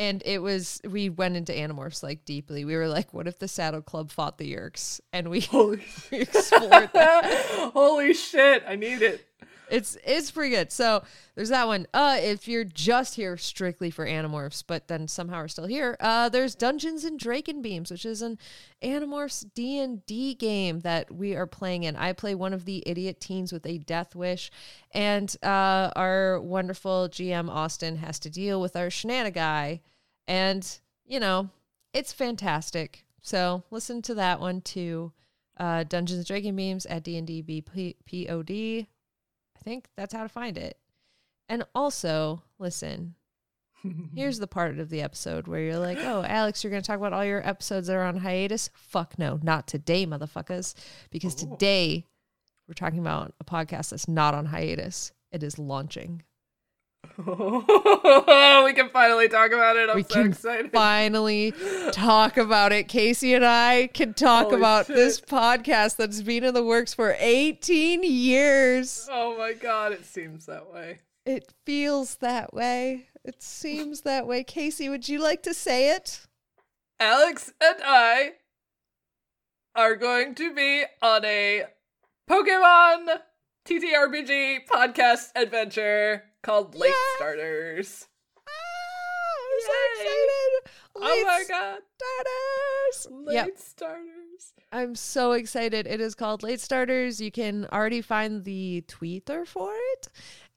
[0.00, 2.64] And it was we went into Animorphs like deeply.
[2.64, 4.98] We were like, what if the Saddle Club fought the Yeerks?
[5.12, 7.70] And we Holy we explored that.
[7.74, 9.26] Holy shit, I need it.
[9.70, 10.72] It's it's pretty good.
[10.72, 11.86] So there's that one.
[11.92, 16.30] Uh, if you're just here strictly for Animorphs, but then somehow are still here, uh,
[16.30, 18.38] there's Dungeons and Dracon Beams, which is an
[18.82, 21.94] Animorphs D and D game that we are playing in.
[21.94, 24.50] I play one of the idiot teens with a death wish,
[24.92, 29.80] and uh, our wonderful GM Austin has to deal with our shenanigan guy,
[30.30, 31.50] and you know
[31.92, 33.04] it's fantastic.
[33.20, 35.12] So listen to that one too.
[35.58, 38.86] Uh, Dungeons and Dracon Beams at D and D B P O D.
[39.56, 40.78] I think that's how to find it.
[41.50, 43.14] And also, listen,
[44.14, 46.96] here's the part of the episode where you're like, oh, Alex, you're going to talk
[46.98, 48.70] about all your episodes that are on hiatus?
[48.74, 50.74] Fuck no, not today, motherfuckers.
[51.10, 51.50] Because Oh.
[51.50, 52.06] today
[52.68, 55.12] we're talking about a podcast that's not on hiatus.
[55.32, 56.22] It is launching.
[57.26, 59.90] we can finally talk about it.
[59.90, 60.72] I'm we so can excited.
[60.72, 61.52] finally
[61.92, 62.88] talk about it.
[62.88, 64.96] Casey and I can talk Holy about shit.
[64.96, 69.06] this podcast that's been in the works for 18 years.
[69.10, 71.00] Oh my god, it seems that way.
[71.26, 73.08] It feels that way.
[73.24, 74.42] It seems that way.
[74.42, 76.26] Casey, would you like to say it?
[76.98, 78.32] Alex and I
[79.74, 81.64] are going to be on a
[82.28, 83.20] Pokemon
[83.66, 87.16] TTRPG podcast adventure called Late Yeah.
[87.16, 88.08] Starters.
[88.36, 88.50] Ah,
[89.46, 89.72] I'm so
[90.02, 90.72] excited.
[90.96, 91.78] oh my god.
[91.96, 93.26] starters.
[93.26, 93.58] Late Yep.
[93.58, 94.52] Starters.
[94.72, 95.86] I'm so excited.
[95.86, 97.20] It is called Late Starters.
[97.20, 100.08] You can already find the tweeter for it.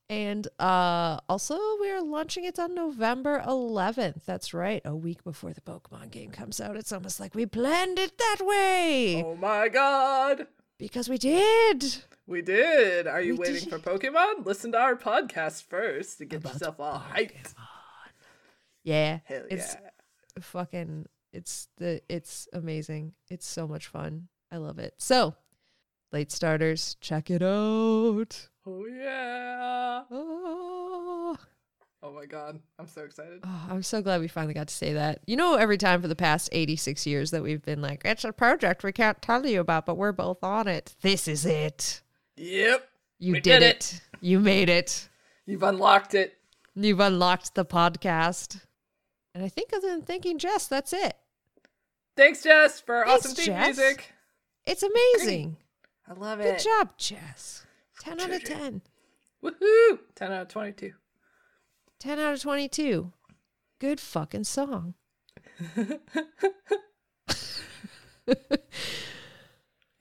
[0.09, 4.25] And uh also we are launching it on November 11th.
[4.25, 6.75] That's right, a week before the Pokemon game comes out.
[6.75, 10.47] It's almost like we planned it that way Oh my god.
[10.77, 12.03] because we did.
[12.26, 13.05] We did.
[13.07, 13.69] Are you We waiting did.
[13.69, 14.45] for Pokemon?
[14.45, 17.53] Listen to our podcast first to get About yourself all hyped.
[18.84, 19.19] Yeah.
[19.26, 19.89] Hell it's yeah.
[20.41, 23.13] fucking it's the it's amazing.
[23.30, 24.28] It's so much fun.
[24.51, 24.93] I love it.
[24.99, 25.36] So,
[26.11, 28.49] late starters, check it out.
[28.65, 30.03] Oh yeah.
[30.11, 31.36] Oh,
[32.05, 32.59] Oh my god.
[32.78, 33.39] I'm so excited.
[33.43, 35.19] oh, I'm so glad we finally got to say that.
[35.26, 38.34] You know, every time for the past 86 years that we've been like, it's a
[38.34, 40.95] project we can't tell you about, but we're both on it.
[41.01, 42.01] This is it.
[42.36, 42.88] Yep.
[43.19, 44.01] You did, did it.
[44.21, 45.07] You made it.
[45.45, 46.38] You've unlocked it.
[46.75, 48.61] You've unlocked the podcast.
[49.36, 51.15] And I think other than thanking Jess, that's it.
[52.15, 54.13] Thanks, Jess, for Thanks, awesome theme music.
[54.65, 55.57] It's amazing.
[56.07, 56.57] I love Good it.
[56.57, 57.65] Good job, Jess.
[58.01, 58.81] 10 out of 10.
[59.43, 59.99] Woohoo!
[60.15, 60.93] 10 out of 22.
[61.99, 63.11] 10 out of 22.
[63.79, 64.93] Good fucking song.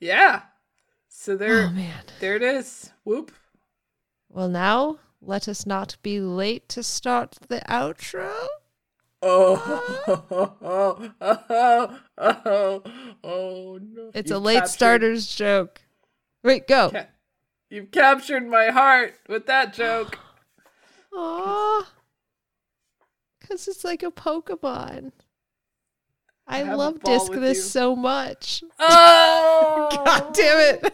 [0.03, 0.41] Yeah.
[1.23, 2.03] So oh, there, Oh, man.
[2.19, 2.91] there it is.
[3.05, 3.31] Whoop.
[4.27, 8.29] Well, now let us not be late to start the outro.
[9.21, 12.83] Oh, oh, oh, oh, oh,
[13.23, 14.11] oh, no.
[14.13, 15.79] It's You've a late captured- starters joke.
[16.43, 16.89] Wait, go.
[16.89, 17.07] Ca-
[17.69, 20.19] You've captured my heart with that joke.
[21.15, 21.89] Aw.
[23.39, 25.13] Because it's like a Pokemon.
[26.45, 27.63] I, a love Disc this you.
[27.63, 28.61] so much.
[28.77, 29.87] Oh!
[30.05, 30.93] God damn it.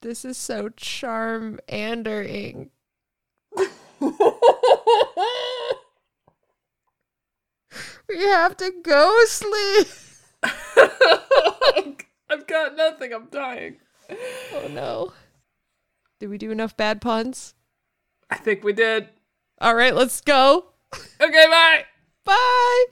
[0.00, 2.70] This is so charm-andering.
[8.08, 9.88] We have to go sleep.
[12.30, 13.12] I've got nothing.
[13.12, 13.76] I'm dying.
[14.54, 15.12] Oh no.
[16.18, 17.54] Did we do enough bad puns?
[18.30, 19.10] I think we did.
[19.60, 20.72] All right, let's go.
[21.20, 21.84] Okay, bye.
[22.24, 22.84] Bye.